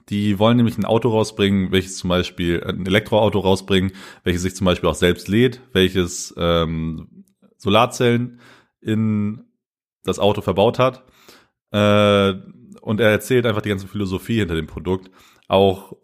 [0.09, 3.93] Die wollen nämlich ein Auto rausbringen, welches zum Beispiel ein Elektroauto rausbringen,
[4.25, 7.25] welches sich zum Beispiel auch selbst lädt, welches ähm,
[7.57, 8.41] Solarzellen
[8.81, 9.45] in
[10.05, 11.05] das Auto verbaut hat.
[11.73, 12.35] Äh,
[12.81, 15.11] und er erzählt einfach die ganze Philosophie hinter dem Produkt.
[15.49, 15.95] Auch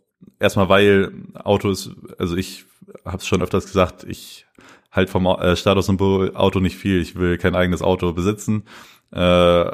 [0.40, 2.64] erstmal, weil Autos, also ich
[3.04, 4.46] habe es schon öfters gesagt, ich
[4.90, 7.00] halt vom äh, Statussymbol Auto nicht viel.
[7.00, 8.64] Ich will kein eigenes Auto besitzen.
[9.10, 9.70] Äh,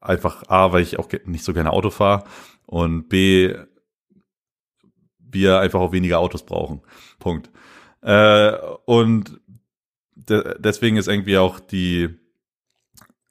[0.00, 2.24] einfach A, weil ich auch nicht so gerne Auto fahre
[2.66, 3.54] und B,
[5.18, 6.82] wir einfach auch weniger Autos brauchen.
[7.18, 7.50] Punkt.
[8.02, 8.52] Äh,
[8.86, 9.40] und
[10.14, 12.08] de deswegen ist irgendwie auch die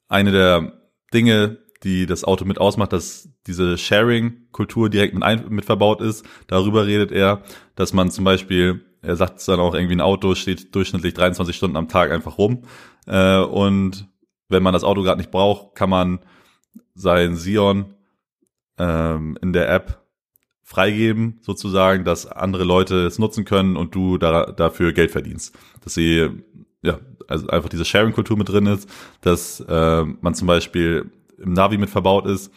[0.08, 0.74] eine der
[1.14, 6.26] Dinge, die das Auto mit ausmacht, dass diese Sharing-Kultur direkt mit, ein, mit verbaut ist.
[6.48, 7.44] Darüber redet er,
[7.76, 11.56] dass man zum Beispiel, er sagt es dann auch irgendwie, ein Auto steht durchschnittlich 23
[11.56, 12.64] Stunden am Tag einfach rum.
[13.08, 14.08] Äh, und
[14.50, 16.20] wenn man das Auto gerade nicht braucht, kann man
[16.96, 17.94] sein Sion
[18.78, 20.04] ähm, in der App
[20.64, 25.58] freigeben, sozusagen, dass andere Leute es nutzen können und du da, dafür Geld verdienst.
[25.84, 26.30] Dass sie,
[26.84, 28.90] ja, also einfach diese Sharing-Kultur mit drin ist,
[29.22, 32.52] dass äh, man zum Beispiel im Navi mit verbaut ist,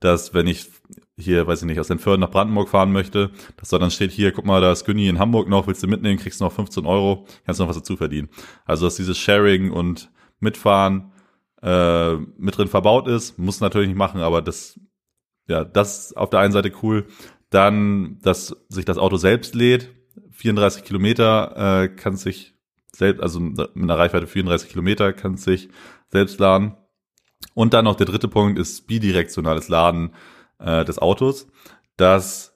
[0.00, 0.70] dass wenn ich
[1.18, 4.12] hier, weiß ich nicht, aus den Förden nach Brandenburg fahren möchte, dass da dann steht,
[4.12, 6.52] hier, guck mal, da ist Günni in Hamburg noch, willst du mitnehmen, kriegst du noch
[6.52, 8.28] 15 Euro, kannst du noch was dazu verdienen.
[8.64, 10.10] Also, dass dieses Sharing und
[10.40, 11.12] Mitfahren
[11.62, 14.78] äh, mit drin verbaut ist, muss natürlich nicht machen, aber das
[15.48, 17.06] ja, das auf der einen Seite cool.
[17.50, 19.94] Dann, dass sich das Auto selbst lädt.
[20.32, 22.54] 34 Kilometer äh, kann sich
[22.94, 25.68] selbst, also mit einer Reichweite 34 Kilometer kann sich
[26.10, 26.76] selbst laden.
[27.54, 30.14] Und dann noch der dritte Punkt ist bidirektionales Laden
[30.58, 31.48] äh, des Autos,
[31.96, 32.54] dass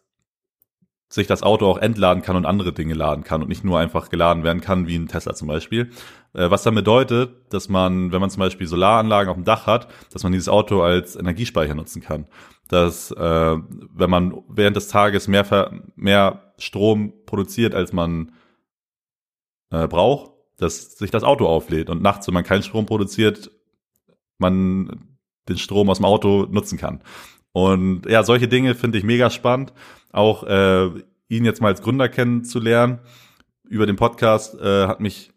[1.09, 4.09] sich das Auto auch entladen kann und andere Dinge laden kann und nicht nur einfach
[4.11, 5.90] geladen werden kann, wie ein Tesla zum Beispiel.
[6.35, 9.89] Äh, was dann bedeutet, dass man, wenn man zum Beispiel Solaranlagen auf dem Dach hat,
[10.12, 12.26] dass man dieses Auto als Energiespeicher nutzen kann.
[12.68, 18.33] Dass, äh, wenn man während des Tages mehr, mehr Strom produziert, als man
[19.70, 23.51] äh, braucht, dass sich das Auto auflädt und nachts, wenn man keinen Strom produziert,
[24.39, 25.16] man
[25.49, 27.03] den Strom aus dem Auto nutzen kann.
[27.53, 29.72] Und ja, solche Dinge finde ich mega spannend.
[30.11, 30.87] Auch äh,
[31.28, 33.01] ihn jetzt mal als Gründer kennenzulernen
[33.64, 35.33] über den Podcast äh, hat mich,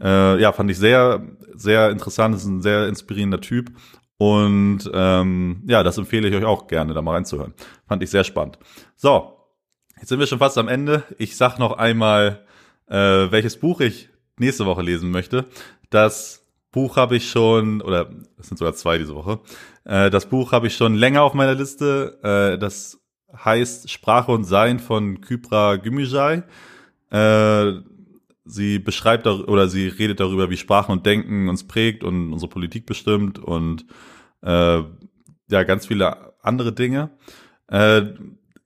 [0.00, 1.22] äh, ja, fand ich sehr,
[1.54, 2.34] sehr interessant.
[2.34, 3.70] Ist ein sehr inspirierender Typ.
[4.18, 7.54] Und ähm, ja, das empfehle ich euch auch gerne, da mal reinzuhören.
[7.86, 8.58] Fand ich sehr spannend.
[8.96, 9.32] So,
[9.96, 11.04] jetzt sind wir schon fast am Ende.
[11.18, 12.44] Ich sag noch einmal,
[12.88, 15.44] äh, welches Buch ich nächste Woche lesen möchte.
[15.90, 19.40] Das Buch habe ich schon, oder es sind sogar zwei diese Woche.
[19.84, 22.18] Äh, das Buch habe ich schon länger auf meiner Liste.
[22.22, 23.00] Äh, das
[23.32, 26.42] heißt Sprache und Sein von Kypra Gümüşay.
[27.10, 27.80] Äh,
[28.48, 32.86] sie beschreibt oder sie redet darüber, wie Sprachen und Denken uns prägt und unsere Politik
[32.86, 33.84] bestimmt und
[34.42, 34.82] äh,
[35.50, 37.10] ja ganz viele andere Dinge.
[37.68, 38.02] Äh,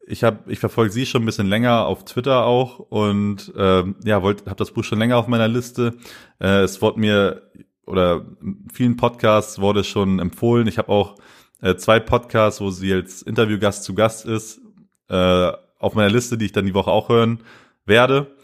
[0.06, 4.22] ich habe, ich verfolge sie schon ein bisschen länger auf Twitter auch und äh, ja,
[4.22, 5.94] wollte, habe das Buch schon länger auf meiner Liste.
[6.40, 7.50] Äh, es wurde mir
[7.86, 8.24] oder
[8.72, 10.66] vielen Podcasts wurde schon empfohlen.
[10.66, 11.16] Ich habe auch
[11.60, 14.60] äh, zwei Podcasts, wo sie als Interviewgast zu Gast ist,
[15.08, 17.40] äh, auf meiner Liste, die ich dann die Woche auch hören
[17.84, 18.34] werde.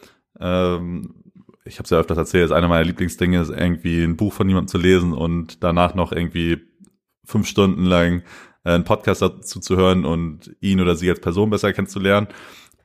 [0.41, 1.17] Ähm,
[1.68, 4.48] ich habe es ja öfters erzählt, ist einer meiner Lieblingsdinge, ist irgendwie ein Buch von
[4.48, 6.58] jemandem zu lesen und danach noch irgendwie
[7.24, 8.22] fünf Stunden lang
[8.64, 12.28] äh, einen Podcast dazu zu hören und ihn oder sie als Person besser kennenzulernen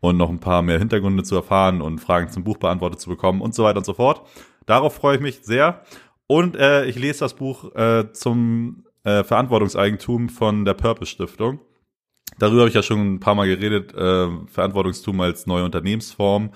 [0.01, 3.41] und noch ein paar mehr Hintergründe zu erfahren und Fragen zum Buch beantwortet zu bekommen
[3.41, 4.27] und so weiter und so fort.
[4.65, 5.81] Darauf freue ich mich sehr.
[6.27, 11.59] Und äh, ich lese das Buch äh, zum äh, Verantwortungseigentum von der Purpose Stiftung.
[12.39, 16.51] Darüber habe ich ja schon ein paar Mal geredet, äh, Verantwortungstum als neue Unternehmensform.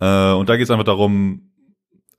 [0.00, 1.53] Äh, und da geht es einfach darum,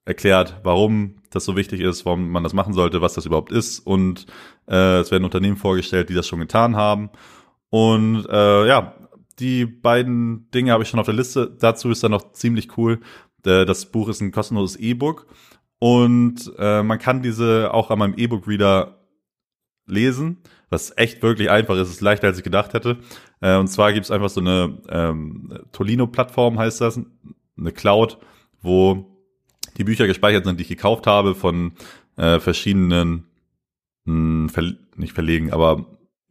[0.06, 3.80] erklärt, warum das so wichtig ist, warum man das machen sollte, was das überhaupt ist.
[3.80, 4.26] Und
[4.68, 7.10] äh, es werden Unternehmen vorgestellt, die das schon getan haben.
[7.70, 8.96] Und äh, ja,
[9.40, 11.56] die beiden Dinge habe ich schon auf der Liste.
[11.60, 13.00] Dazu ist dann noch ziemlich cool.
[13.42, 15.28] Das Buch ist ein kostenloses E-Book
[15.78, 18.98] und äh, man kann diese auch an meinem E-Book-Reader
[19.86, 20.38] lesen,
[20.70, 21.82] was echt wirklich einfach ist.
[21.82, 22.98] Es ist leichter, als ich gedacht hätte.
[23.42, 27.00] Äh, und zwar gibt es einfach so eine ähm, Tolino-Plattform, heißt das,
[27.58, 28.18] eine Cloud,
[28.64, 29.15] wo
[29.78, 31.74] die Bücher gespeichert sind, die ich gekauft habe von
[32.18, 33.26] äh, verschiedenen,
[34.06, 35.86] mh, hm, Ver nicht Verlegen, aber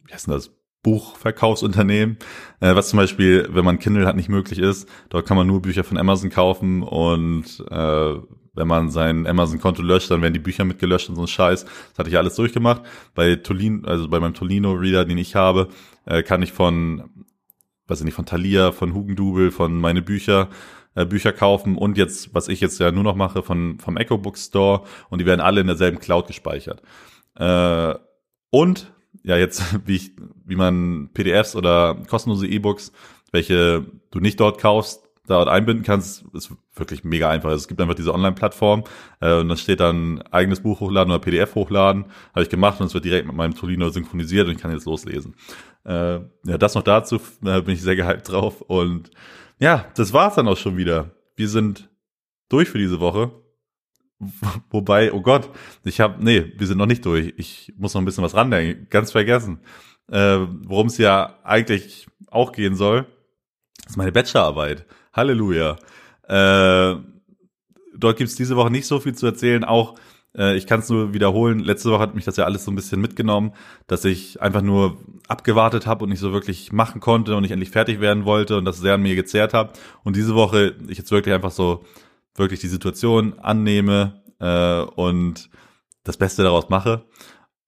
[0.05, 0.51] wie heißt denn das?
[0.81, 2.17] Buchverkaufsunternehmen,
[2.59, 4.87] äh, was zum Beispiel, wenn man Kindle hat, nicht möglich ist.
[5.09, 8.15] Dort kann man nur Bücher von Amazon kaufen und äh,
[8.55, 11.65] wenn man sein Amazon-Konto löscht, dann werden die Bücher mitgelöscht und so ein Scheiß.
[11.65, 12.83] Das hatte ich alles durchgemacht.
[13.15, 15.69] Bei Tolino, also bei meinem Tolino-Reader, den ich habe,
[16.05, 17.25] äh, kann ich von,
[17.87, 20.49] weiß ich nicht, von Thalia, von Hugendubel, von meine Bücher,
[20.95, 24.17] äh, Bücher kaufen und jetzt, was ich jetzt ja nur noch mache, von, vom Echo
[24.17, 26.81] Book Store und die werden alle in derselben Cloud gespeichert.
[27.35, 27.93] Äh,
[28.49, 28.93] und
[29.23, 30.11] ja, jetzt, wie ich,
[30.45, 32.91] wie man PDFs oder kostenlose E-Books,
[33.31, 37.49] welche du nicht dort kaufst, dort einbinden kannst, ist wirklich mega einfach.
[37.49, 38.83] Also es gibt einfach diese Online-Plattform
[39.21, 42.05] äh, und da steht dann eigenes Buch hochladen oder PDF hochladen.
[42.33, 44.85] Habe ich gemacht und es wird direkt mit meinem Tolino synchronisiert und ich kann jetzt
[44.85, 45.35] loslesen.
[45.85, 48.61] Äh, ja, das noch dazu, äh, bin ich sehr gehypt drauf.
[48.61, 49.11] Und
[49.59, 51.11] ja, das war's dann auch schon wieder.
[51.35, 51.89] Wir sind
[52.49, 53.31] durch für diese Woche.
[54.69, 55.49] Wobei, oh Gott,
[55.83, 57.33] ich habe, nee, wir sind noch nicht durch.
[57.37, 58.87] Ich muss noch ein bisschen was randenken.
[58.89, 59.59] Ganz vergessen.
[60.09, 63.07] Äh, Worum es ja eigentlich auch gehen soll,
[63.87, 64.85] ist meine Bachelorarbeit.
[65.15, 65.77] Halleluja.
[66.27, 66.95] Äh,
[67.95, 69.63] dort gibt's diese Woche nicht so viel zu erzählen.
[69.63, 69.95] Auch
[70.37, 71.59] äh, ich kann es nur wiederholen.
[71.59, 73.53] Letzte Woche hat mich das ja alles so ein bisschen mitgenommen,
[73.87, 74.97] dass ich einfach nur
[75.27, 78.65] abgewartet habe und nicht so wirklich machen konnte und ich endlich fertig werden wollte und
[78.65, 79.73] das sehr an mir gezerrt habe.
[80.03, 81.83] Und diese Woche ich jetzt wirklich einfach so
[82.35, 85.49] wirklich die Situation annehme äh, und
[86.03, 87.05] das Beste daraus mache.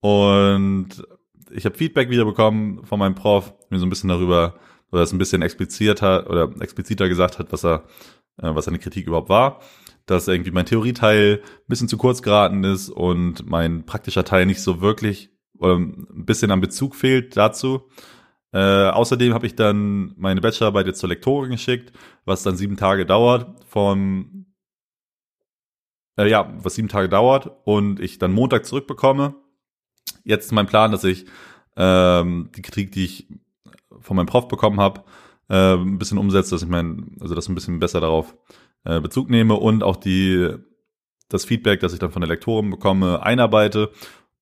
[0.02, 1.04] Und
[1.52, 4.56] ich habe Feedback wieder bekommen von meinem Prof, mir so ein bisschen darüber
[4.92, 7.84] oder es ein bisschen expliziter oder expliziter gesagt hat, was er,
[8.38, 9.62] äh, was seine Kritik überhaupt war.
[10.06, 14.62] Dass irgendwie mein Theorieteil ein bisschen zu kurz geraten ist und mein praktischer Teil nicht
[14.62, 15.30] so wirklich
[15.62, 17.90] ähm, ein bisschen am Bezug fehlt dazu.
[18.54, 21.92] Äh, außerdem habe ich dann meine Bachelorarbeit jetzt zur Lektorin geschickt,
[22.26, 24.46] was dann sieben Tage dauert, vom
[26.18, 29.36] äh, ja, was sieben Tage dauert und ich dann Montag zurückbekomme.
[30.24, 31.26] Jetzt ist mein Plan, dass ich
[31.76, 33.28] ähm, die Kritik, die ich
[34.02, 35.04] von meinem Prof bekommen habe,
[35.50, 38.36] äh, ein bisschen umsetze, dass ich mein, also das ein bisschen besser darauf
[38.84, 40.50] äh, Bezug nehme und auch die
[41.30, 43.92] das Feedback, das ich dann von der Lektorin bekomme, einarbeite.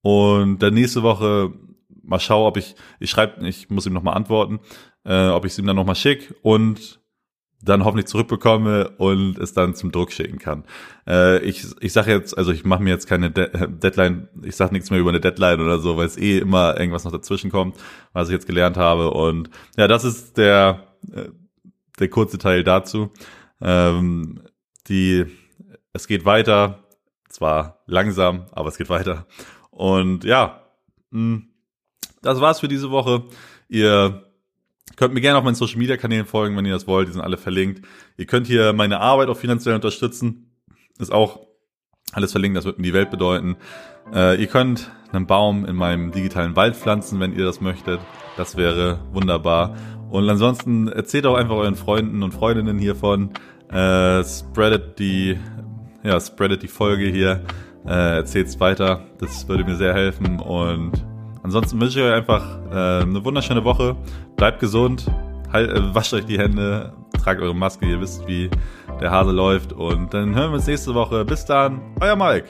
[0.01, 1.51] Und dann nächste Woche
[2.03, 4.60] mal schaue, ob ich, ich schreibe, ich muss ihm nochmal antworten,
[5.03, 6.99] äh, ob ich es ihm dann nochmal schicke und
[7.66, 10.63] dann hoffentlich zurückbekomme und es dann zum Druck schicken kann.
[11.07, 14.74] Äh, ich ich sage jetzt, also ich mache mir jetzt keine De Deadline, ich sage
[14.74, 17.76] nichts mehr über eine Deadline oder so, weil es eh immer irgendwas noch dazwischen kommt,
[18.13, 19.11] was ich jetzt gelernt habe.
[19.11, 21.30] Und ja, das ist der, äh,
[21.99, 23.11] der kurze Teil dazu.
[23.61, 24.41] Ähm,
[24.88, 25.26] die,
[25.93, 26.84] es geht weiter,
[27.30, 29.26] zwar langsam, aber es geht weiter.
[29.72, 30.61] Und ja,
[31.11, 31.47] mh, hm,
[32.22, 33.24] das war's für diese Woche.
[33.68, 34.25] Ihr
[34.96, 37.08] könnt mir gerne auf meinen Social Media Kanälen folgen, wenn ihr das wollt.
[37.08, 37.86] Die sind alle verlinkt.
[38.18, 40.52] Ihr könnt hier meine Arbeit auch finanziell unterstützen.
[41.00, 41.48] Ist auch
[42.14, 42.58] alles verlinkt.
[42.58, 43.58] Das wird mir die Welt bedeuten.
[44.14, 48.00] Äh, ihr könnt einen Baum in meinem digitalen Wald pflanzen, wenn ihr das möchtet.
[48.38, 49.76] Das wäre wunderbar.
[50.10, 53.32] Und ansonsten erzählt auch einfach euren Freunden und Freundinnen hiervon.
[53.70, 55.38] Äh, spreadet die,
[56.04, 57.44] ja, spreadet die Folge hier.
[57.86, 59.08] Äh, erzählt's weiter.
[59.20, 60.94] Das würde mir sehr helfen und
[61.46, 63.96] Ansonsten wünsche ich euch einfach äh, eine wunderschöne Woche.
[64.36, 65.06] Bleibt gesund,
[65.54, 66.91] halt, äh, wascht euch die Hände,
[67.24, 68.50] tragt eure Maske, ihr wisst, wie
[69.00, 69.72] der Hase läuft.
[69.72, 71.24] Und dann hören wir uns nächste Woche.
[71.24, 72.48] Bis dann, euer Mike.